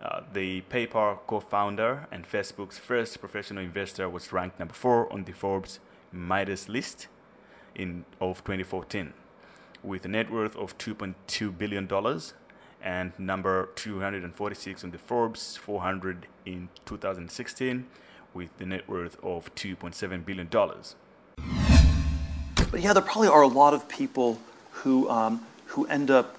[0.00, 5.32] Uh, the PayPal co-founder and Facebook's first professional investor was ranked number four on the
[5.32, 5.80] Forbes
[6.12, 7.08] Midas list
[7.74, 9.12] in of 2014,
[9.82, 12.34] with a net worth of 2.2 billion dollars,
[12.80, 17.86] and number 246 on the Forbes 400 in 2016,
[18.32, 20.94] with the net worth of 2.7 billion dollars.
[22.70, 24.38] But yeah, there probably are a lot of people
[24.70, 26.38] who, um, who end up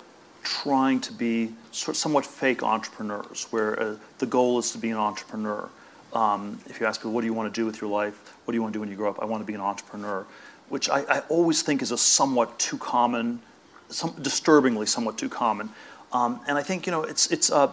[0.49, 4.97] trying to be sort somewhat fake entrepreneurs, where uh, the goal is to be an
[4.97, 5.69] entrepreneur.
[6.11, 8.35] Um, if you ask people, what do you want to do with your life?
[8.45, 9.21] What do you want to do when you grow up?
[9.21, 10.25] I want to be an entrepreneur,
[10.69, 13.41] which I, I always think is a somewhat too common,
[13.89, 15.69] some, disturbingly somewhat too common.
[16.11, 17.69] Um, and I think you know it's it's uh,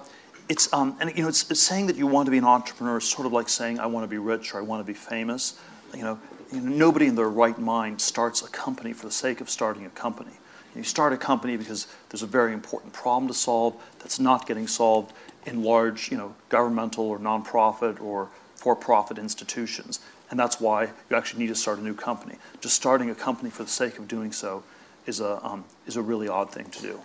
[0.50, 2.98] it's um, and you know it's, it's, saying that you want to be an entrepreneur
[2.98, 4.98] is sort of like saying I want to be rich or I want to be
[4.98, 5.58] famous.
[5.94, 6.18] You know,
[6.52, 9.86] you know, nobody in their right mind starts a company for the sake of starting
[9.86, 10.32] a company.
[10.76, 14.66] You start a company because there's a very important problem to solve that's not getting
[14.66, 15.12] solved
[15.46, 20.00] in large, you know, governmental or nonprofit or for-profit institutions.
[20.30, 22.36] And that's why you actually need to start a new company.
[22.60, 24.64] Just starting a company for the sake of doing so
[25.06, 27.00] is a, um, is a really odd thing to do.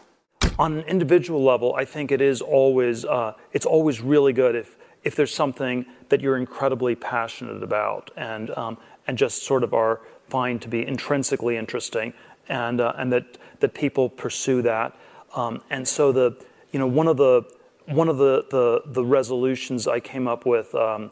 [0.58, 4.76] On an individual level, I think it is always, uh, it's always really good if,
[5.04, 10.02] if there's something that you're incredibly passionate about and, um, and just sort of are
[10.30, 12.14] find to be intrinsically interesting
[12.52, 14.96] and, uh, and that, that people pursue that.
[15.34, 16.36] Um, and so the,
[16.72, 17.44] you know, one of the,
[17.88, 21.12] one of the, the, the resolutions I came up with um,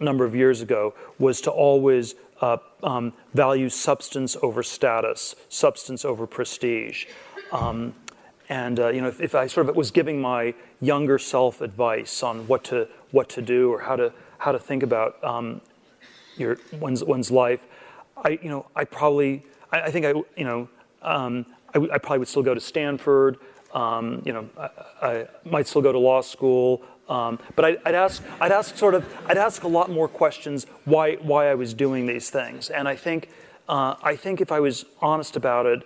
[0.00, 6.04] a number of years ago was to always uh, um, value substance over status, substance
[6.04, 7.06] over prestige.
[7.50, 7.94] Um,
[8.48, 12.22] and uh, you know, if, if, I sort of was giving my younger self advice
[12.22, 15.60] on what to what to do or how to how to think about um,
[16.36, 17.66] your one's one's life,
[18.16, 20.68] I you know I probably I, I think I you know
[21.02, 23.38] um, I, I probably would still go to Stanford.
[23.74, 24.70] Um, you know, I,
[25.02, 26.82] I, might still go to law school.
[27.08, 30.66] Um, but I'd, I'd, ask, I'd ask sort of, I'd ask a lot more questions
[30.84, 32.70] why, why I was doing these things.
[32.70, 33.30] And I think,
[33.68, 35.82] uh, I think if I was honest about it,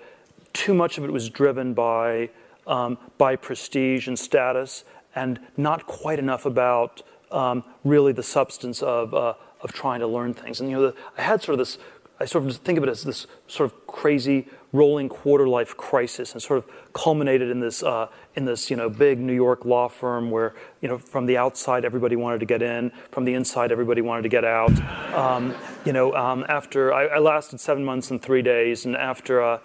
[0.53, 2.31] too much of it was driven by,
[2.67, 9.15] um, by prestige and status, and not quite enough about um, really the substance of,
[9.15, 10.61] uh, of trying to learn things.
[10.61, 11.79] And you know, the, I had sort of this,
[12.23, 16.33] I sort of think of it as this sort of crazy rolling quarter life crisis
[16.33, 18.07] and sort of culminated in this uh,
[18.37, 21.85] in this you know big New York law firm where you know from the outside
[21.85, 24.71] everybody wanted to get in, from the inside everybody wanted to get out.
[25.13, 25.53] Um,
[25.85, 29.43] you know, um, after I, I, lasted seven months and three days, and after.
[29.43, 29.59] Uh,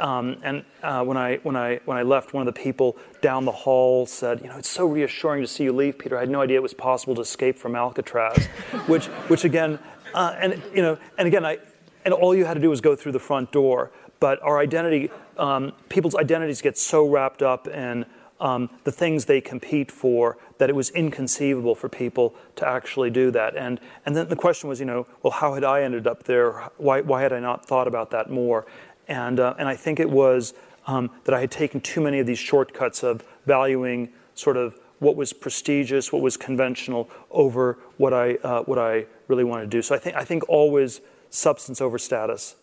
[0.00, 3.44] um, and uh, when I when I when I left, one of the people down
[3.44, 6.16] the hall said, "You know, it's so reassuring to see you leave, Peter.
[6.16, 8.46] I had no idea it was possible to escape from Alcatraz,"
[8.86, 9.78] which which again,
[10.14, 11.58] uh, and you know, and again, I
[12.04, 13.90] and all you had to do was go through the front door
[14.20, 18.04] but our identity, um, people's identities get so wrapped up in
[18.38, 23.30] um, the things they compete for that it was inconceivable for people to actually do
[23.30, 23.56] that.
[23.56, 26.70] And, and then the question was, you know, well, how had I ended up there?
[26.76, 28.66] Why, why had I not thought about that more?
[29.08, 30.54] And, uh, and I think it was
[30.86, 35.16] um, that I had taken too many of these shortcuts of valuing sort of what
[35.16, 39.80] was prestigious, what was conventional, over what I, uh, what I really wanted to do.
[39.80, 41.00] So I think, I think always
[41.30, 42.56] substance over status.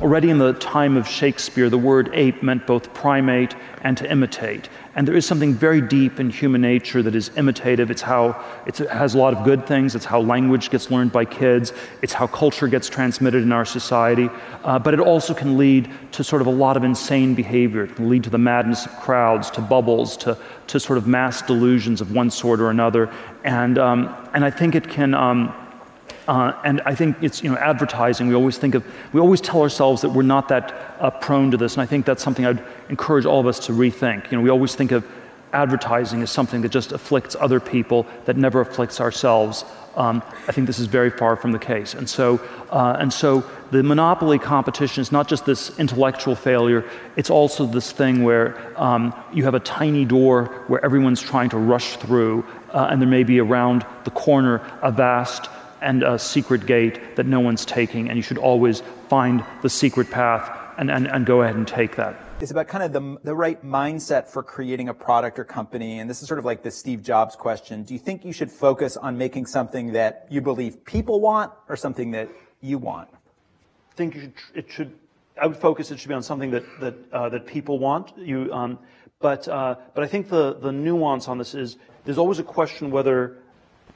[0.00, 4.70] Already in the time of Shakespeare, the word ape meant both primate and to imitate.
[4.94, 7.90] And there is something very deep in human nature that is imitative.
[7.90, 9.94] It's how it's, it has a lot of good things.
[9.94, 11.74] It's how language gets learned by kids.
[12.00, 14.30] It's how culture gets transmitted in our society.
[14.64, 17.84] Uh, but it also can lead to sort of a lot of insane behavior.
[17.84, 21.42] It can lead to the madness of crowds, to bubbles, to, to sort of mass
[21.42, 23.12] delusions of one sort or another.
[23.44, 25.12] And, um, and I think it can.
[25.12, 25.54] Um,
[26.30, 28.28] uh, and I think it's you know advertising.
[28.28, 31.56] We always think of we always tell ourselves that we're not that uh, prone to
[31.56, 34.30] this, and I think that's something I'd encourage all of us to rethink.
[34.30, 35.04] You know, we always think of
[35.52, 39.64] advertising as something that just afflicts other people that never afflicts ourselves.
[39.96, 43.44] Um, I think this is very far from the case, and so uh, and so
[43.72, 49.12] the monopoly competition is not just this intellectual failure; it's also this thing where um,
[49.32, 53.24] you have a tiny door where everyone's trying to rush through, uh, and there may
[53.24, 55.48] be around the corner a vast
[55.80, 60.10] and a secret gate that no one's taking, and you should always find the secret
[60.10, 62.18] path and, and, and go ahead and take that.
[62.40, 65.98] It's about kind of the, the right mindset for creating a product or company.
[65.98, 67.82] And this is sort of like the Steve Jobs question.
[67.82, 71.76] Do you think you should focus on making something that you believe people want or
[71.76, 72.30] something that
[72.62, 73.10] you want?
[73.12, 74.92] I think should, it should,
[75.40, 78.16] I would focus it should be on something that, that, uh, that people want.
[78.16, 78.78] You, um,
[79.18, 81.76] but, uh, but I think the, the nuance on this is
[82.06, 83.36] there's always a question whether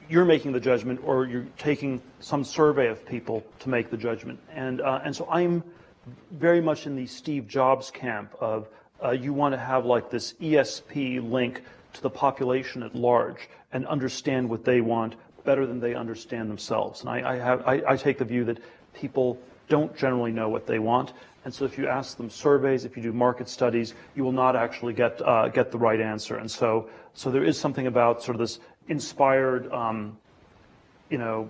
[0.09, 4.39] you're making the judgment or you're taking some survey of people to make the judgment.
[4.51, 5.63] And, uh, and so I'm
[6.31, 8.67] very much in the Steve Jobs camp of
[9.03, 11.61] uh, you want to have like this ESP link
[11.93, 17.01] to the population at large and understand what they want better than they understand themselves.
[17.01, 18.59] And I, I have, I, I take the view that
[18.93, 19.37] people
[19.67, 21.13] don't generally know what they want.
[21.43, 24.55] And so if you ask them surveys, if you do market studies, you will not
[24.55, 26.37] actually get, uh, get the right answer.
[26.37, 30.17] And so, so there is something about sort of this inspired, um,
[31.09, 31.49] you know,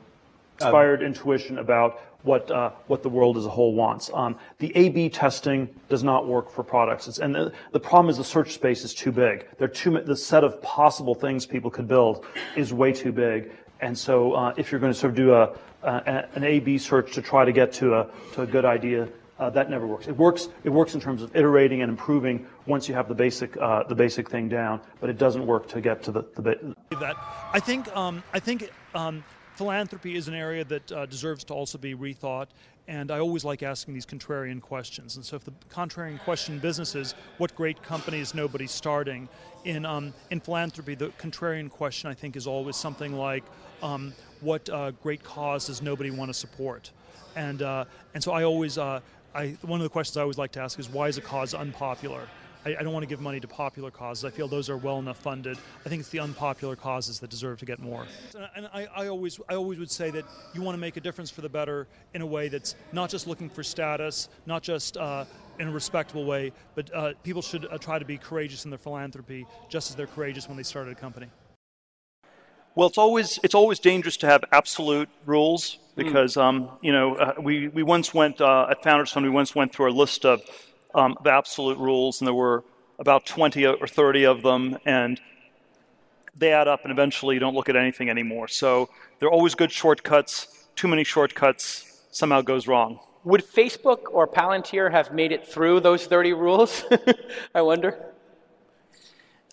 [0.59, 4.09] inspired um, intuition about what uh, what the world as a whole wants.
[4.13, 8.17] Um, the A/B testing does not work for products, it's, and the, the, problem is
[8.17, 9.45] the search space is too big.
[9.57, 12.25] There too the set of possible things people could build
[12.55, 15.51] is way too big, and so uh, if you're going to sort of do a,
[15.83, 19.07] a an A/B search to try to get to a to a good idea,
[19.37, 20.07] uh, that never works.
[20.07, 20.49] It works.
[20.63, 23.95] It works in terms of iterating and improving once you have the basic uh, the
[23.95, 26.75] basic thing down, but it doesn't work to get to the the.
[26.99, 27.17] That
[27.51, 29.23] I think um, I think um,
[29.55, 32.47] philanthropy is an area that uh, deserves to also be rethought.
[32.87, 35.15] And I always like asking these contrarian questions.
[35.15, 39.27] And so, if the contrarian question in business is what great company is nobody starting,
[39.63, 43.43] in um, in philanthropy, the contrarian question I think is always something like,
[43.81, 46.91] um, what uh, great cause does nobody want to support?
[47.35, 49.01] And uh, and so I always uh,
[49.35, 51.53] I, one of the questions I always like to ask is why is a cause
[51.53, 52.21] unpopular?
[52.65, 54.23] I, I, don't want to give money to popular causes.
[54.23, 55.57] I feel those are well enough funded.
[55.85, 58.07] I think it's the unpopular causes that deserve to get more.
[58.55, 60.23] And I, I always, I always would say that
[60.53, 63.27] you want to make a difference for the better in a way that's not just
[63.27, 65.25] looking for status, not just uh,
[65.59, 68.79] in a respectable way, but uh, people should uh, try to be courageous in their
[68.79, 71.27] philanthropy just as they're courageous when they started a company.
[72.75, 76.03] Well, it's always it's always dangerous to have absolute rules hmm.
[76.03, 79.55] because um, you know uh, we we once went uh, at Founders Fund we once
[79.55, 80.41] went through a list of,
[80.93, 82.65] um, of absolute rules and there were
[82.99, 85.19] about 20 or 30 of them and
[86.37, 88.47] they add up and eventually you don't look at anything anymore.
[88.47, 90.67] So there are always good shortcuts.
[90.75, 92.99] Too many shortcuts somehow goes wrong.
[93.23, 96.83] Would Facebook or Palantir have made it through those 30 rules?
[97.55, 98.14] I wonder.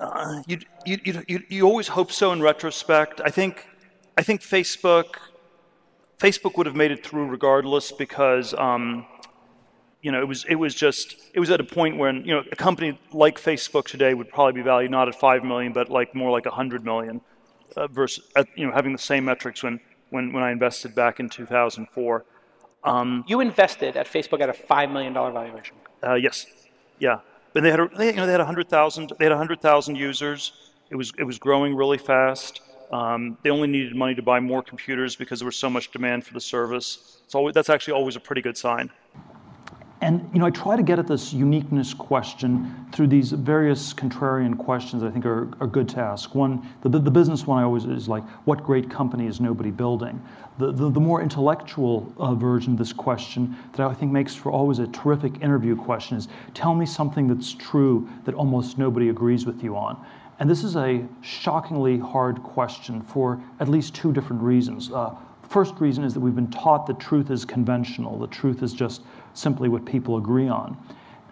[0.03, 3.20] Uh, you, you, you, you always hope so in retrospect.
[3.24, 3.66] I think,
[4.18, 5.14] I think Facebook,
[6.18, 9.07] Facebook would have made it through regardless because, um,
[10.03, 12.42] you know, it was, it was just, it was at a point when, you know,
[12.50, 16.16] a company like Facebook today would probably be valued not at 5 million, but like
[16.16, 17.20] more like 100 million
[17.76, 19.78] uh, versus, at, you know, having the same metrics when,
[20.11, 22.24] when, when I invested back in 2004.
[22.82, 25.76] Um, you invested at Facebook at a $5 million valuation.
[26.03, 26.46] Uh, yes.
[26.98, 27.20] Yeah.
[27.53, 29.12] But they had, they, you know, they had 100,000.
[29.18, 30.53] They had 100,000 users.
[30.90, 32.61] It was it was growing really fast.
[32.92, 36.26] Um, they only needed money to buy more computers because there was so much demand
[36.26, 37.20] for the service.
[37.24, 38.90] It's always, that's actually always a pretty good sign.
[40.03, 44.59] And you know, I try to get at this uniqueness question through these various contrarian
[44.59, 46.34] questions I think are, are good to ask.
[46.34, 50.20] One, the, the business one I always is like, what great company is nobody building?
[50.59, 54.50] The, the, the more intellectual uh, version of this question that I think makes for
[54.50, 59.46] always a terrific interview question is, tell me something that's true that almost nobody agrees
[59.46, 60.05] with you on.
[60.40, 64.90] And this is a shockingly hard question for at least two different reasons.
[64.90, 65.14] Uh,
[65.48, 69.03] first reason is that we've been taught that truth is conventional, that truth is just
[69.35, 70.76] simply what people agree on.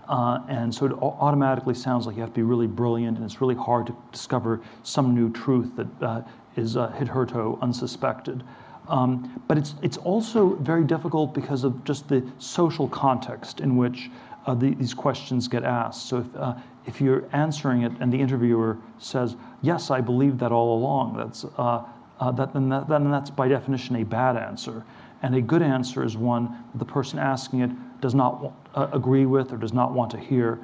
[0.08, 3.40] Uh, and so it automatically sounds like you have to be really brilliant, and it's
[3.40, 6.22] really hard to discover some new truth that uh,
[6.56, 8.42] is uh, hitherto unsuspected.
[8.88, 14.10] Um, but it's, it's also very difficult because of just the social context in which
[14.46, 16.08] uh, the, these questions get asked.
[16.08, 16.54] So if, uh,
[16.86, 21.44] if you're answering it and the interviewer says, yes, I believe that all along, that's,
[21.56, 21.84] uh,
[22.32, 24.84] that, then, that, then that's by definition a bad answer.
[25.22, 27.70] And a good answer is one that the person asking it
[28.00, 30.58] does not uh, agree with or does not want to hear.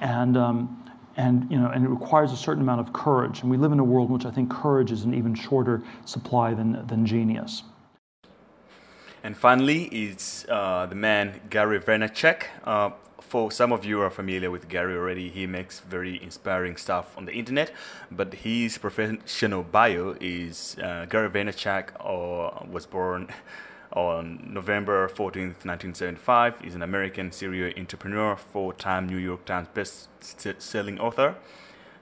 [0.00, 3.42] And, um, and, you know, and it requires a certain amount of courage.
[3.42, 5.82] And we live in a world in which I think courage is an even shorter
[6.04, 7.62] supply than, than genius.
[9.22, 12.44] And finally, is uh, the man Gary Vaynerchuk.
[12.64, 12.90] Uh,
[13.20, 15.30] for some of you are familiar with Gary already.
[15.30, 17.70] He makes very inspiring stuff on the internet,
[18.10, 23.28] but his professional bio is uh, Gary Vaynerchuk or was born
[23.92, 26.60] on November 14th, 1975.
[26.60, 31.36] He's an American serial entrepreneur, four-time New York Times best-selling author,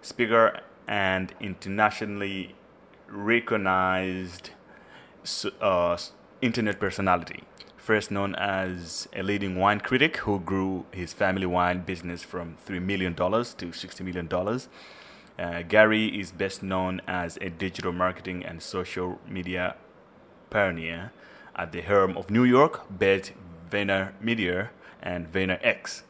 [0.02, 2.54] speaker, and internationally
[3.08, 4.50] recognized
[5.60, 5.96] uh,
[6.40, 7.44] internet personality
[7.80, 12.80] first known as a leading wine critic who grew his family wine business from $3
[12.80, 14.60] million to $60 million.
[15.38, 19.74] Uh, Gary is best known as a digital marketing and social media
[20.50, 21.10] pioneer
[21.56, 23.32] at the helm of New York based
[23.70, 24.68] VaynerMedia
[25.02, 26.02] and VaynerX.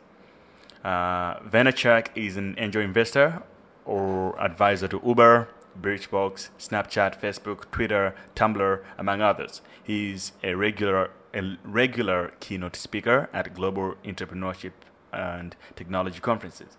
[0.85, 3.43] Uh, Vaynerchuk is an angel investor
[3.85, 5.49] or advisor to Uber,
[5.81, 9.63] Birchbox, Snapchat, Facebook, Twitter, Tumblr, among others.
[9.83, 14.73] He's a regular a regular keynote speaker at global entrepreneurship
[15.13, 16.77] and technology conferences.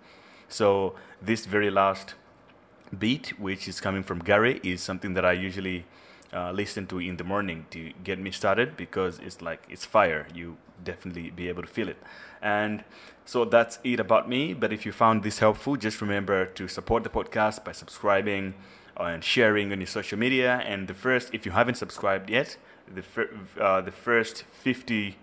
[0.49, 2.15] So this very last
[2.97, 5.85] beat, which is coming from Gary, is something that I usually
[6.33, 10.27] uh, listen to in the morning to get me started because it's like it's fire.
[10.33, 11.97] You definitely be able to feel it.
[12.41, 12.83] And
[13.25, 14.53] so that's it about me.
[14.53, 18.53] But if you found this helpful, just remember to support the podcast by subscribing
[18.97, 20.61] and sharing on your social media.
[20.65, 22.57] And the first, if you haven't subscribed yet,
[22.93, 23.29] the fir-
[23.59, 25.17] uh, the first fifty.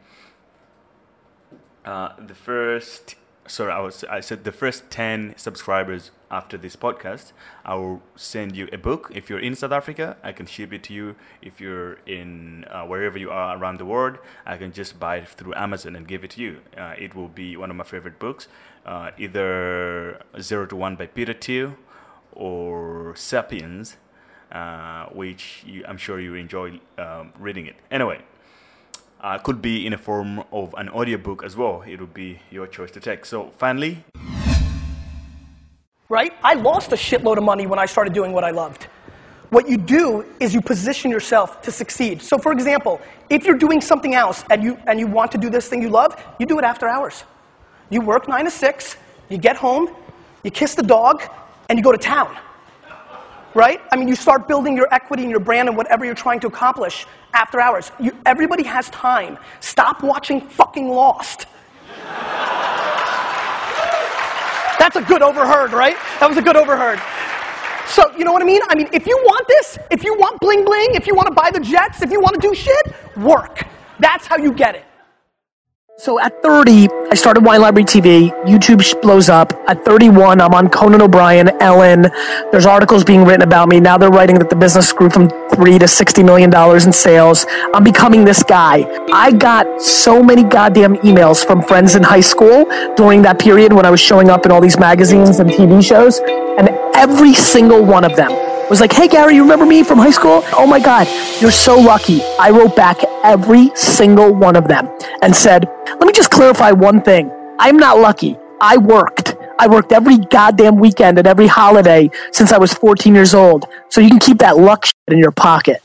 [1.85, 3.15] Uh, the first
[3.49, 7.33] sorry, I was I said the first ten subscribers after this podcast,
[7.65, 9.11] I will send you a book.
[9.15, 11.17] If you're in South Africa, I can ship it to you.
[11.43, 15.29] If you're in uh, wherever you are around the world, I can just buy it
[15.29, 16.61] through Amazon and give it to you.
[16.77, 18.47] Uh, it will be one of my favorite books,
[18.87, 21.77] uh, either Zero to One by Peter Thiel
[22.33, 23.97] or Sapiens
[24.53, 27.77] uh, which you, I'm sure you enjoy um, reading it.
[27.91, 28.21] Anyway,
[29.21, 31.83] uh, could be in a form of an audiobook as well.
[31.87, 33.25] It would be your choice to take.
[33.25, 34.05] So finally,
[36.09, 36.33] right?
[36.43, 38.85] I lost a shitload of money when I started doing what I loved.
[39.51, 42.23] What you do is you position yourself to succeed.
[42.23, 43.01] So for example,
[43.31, 45.89] if you're doing something else and you, and you want to do this thing you
[45.89, 47.25] love, you do it after hours.
[47.91, 48.97] You work nine to six,
[49.31, 49.95] you get home,
[50.45, 51.23] you kiss the dog,
[51.69, 52.37] and you go to town
[53.55, 53.81] right?
[53.93, 56.47] I mean, you start building your equity and your brand and whatever you're trying to
[56.47, 57.91] accomplish after hours.
[58.01, 59.39] You, everybody has time.
[59.61, 61.47] Stop watching fucking Lost.
[64.79, 65.97] That's a good overheard, right?
[66.21, 67.01] That was a good overheard.
[67.89, 68.61] So, you know what I mean?
[68.69, 71.35] I mean, if you want this, if you want bling bling, if you want to
[71.35, 73.67] buy the jets, if you want to do shit, work.
[73.99, 74.85] That's how you get it.
[76.01, 78.31] So at 30, I started Wine Library TV.
[78.45, 79.53] YouTube blows up.
[79.67, 82.03] At 31, I'm on Conan O'Brien, Ellen.
[82.53, 83.81] There's articles being written about me.
[83.81, 87.47] Now they're writing that the business grew from three to $60 million in sales.
[87.75, 88.87] I'm becoming this guy.
[89.13, 93.85] I got so many goddamn emails from friends in high school during that period when
[93.85, 96.21] I was showing up in all these magazines and TV shows.
[96.59, 100.11] And every single one of them was like, hey, Gary, you remember me from high
[100.11, 100.43] school?
[100.53, 101.09] Oh my God,
[101.41, 102.21] you're so lucky.
[102.39, 104.89] I wrote back every single one of them
[105.23, 107.31] and said, let me just clarify one thing.
[107.59, 108.37] I'm not lucky.
[108.61, 109.37] I worked.
[109.59, 113.67] I worked every goddamn weekend and every holiday since I was 14 years old.
[113.89, 115.81] So you can keep that luck shit in your pocket.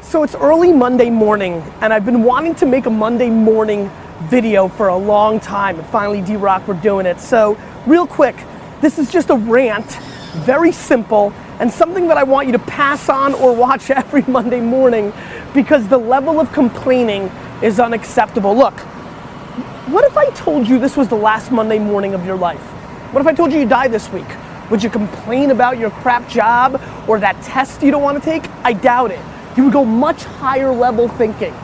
[0.00, 3.90] So it's early Monday morning, and I've been wanting to make a Monday morning
[4.22, 5.78] video for a long time.
[5.78, 7.20] And finally, D Rock, we're doing it.
[7.20, 8.34] So, real quick,
[8.80, 9.90] this is just a rant,
[10.44, 14.60] very simple, and something that I want you to pass on or watch every Monday
[14.60, 15.12] morning
[15.54, 17.24] because the level of complaining
[17.62, 18.54] is unacceptable.
[18.56, 18.78] Look,
[19.88, 22.60] what if I told you this was the last Monday morning of your life?
[23.12, 24.28] What if I told you you die this week?
[24.70, 28.44] Would you complain about your crap job or that test you don't want to take?
[28.64, 29.20] I doubt it.
[29.56, 31.54] You would go much higher level thinking.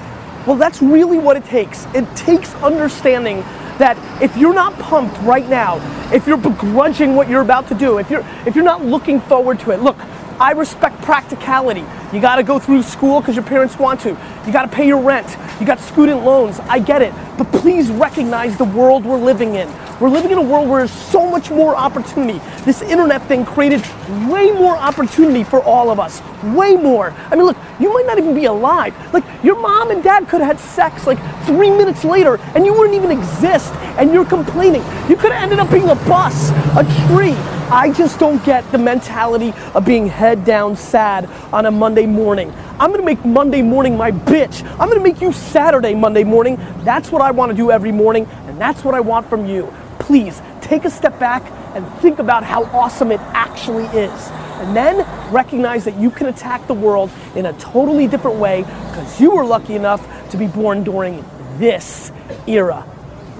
[0.46, 1.86] Well, that's really what it takes.
[1.94, 3.44] It takes understanding
[3.78, 5.78] that if you're not pumped right now,
[6.12, 9.58] if you're begrudging what you're about to do, if you're if you're not looking forward
[9.60, 9.96] to it, look,
[10.40, 11.84] I respect practicality.
[12.12, 14.10] You got to go through school because your parents want to.
[14.46, 15.36] You got to pay your rent.
[15.60, 16.60] You got student loans.
[16.60, 17.12] I get it.
[17.36, 19.68] But please recognize the world we're living in.
[20.00, 22.40] We're living in a world where there's so much more opportunity.
[22.64, 23.80] This internet thing created
[24.28, 26.20] way more opportunity for all of us.
[26.42, 27.12] Way more.
[27.30, 28.94] I mean, look, you might not even be alive.
[29.14, 32.72] Like, your mom and dad could have had sex like three minutes later and you
[32.72, 34.82] wouldn't even exist and you're complaining.
[35.08, 37.34] You could have ended up being a bus, a tree.
[37.70, 42.50] I just don't get the mentality of being head down sad on a Monday morning.
[42.80, 44.64] I'm gonna make Monday morning my bitch.
[44.80, 46.56] I'm gonna make you Saturday Monday morning.
[46.82, 49.70] That's what I wanna do every morning, and that's what I want from you.
[49.98, 51.42] Please take a step back
[51.74, 54.30] and think about how awesome it actually is.
[54.60, 59.20] And then recognize that you can attack the world in a totally different way because
[59.20, 60.00] you were lucky enough
[60.30, 61.22] to be born during
[61.58, 62.12] this
[62.46, 62.86] era.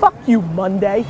[0.01, 1.07] Fuck you, Monday.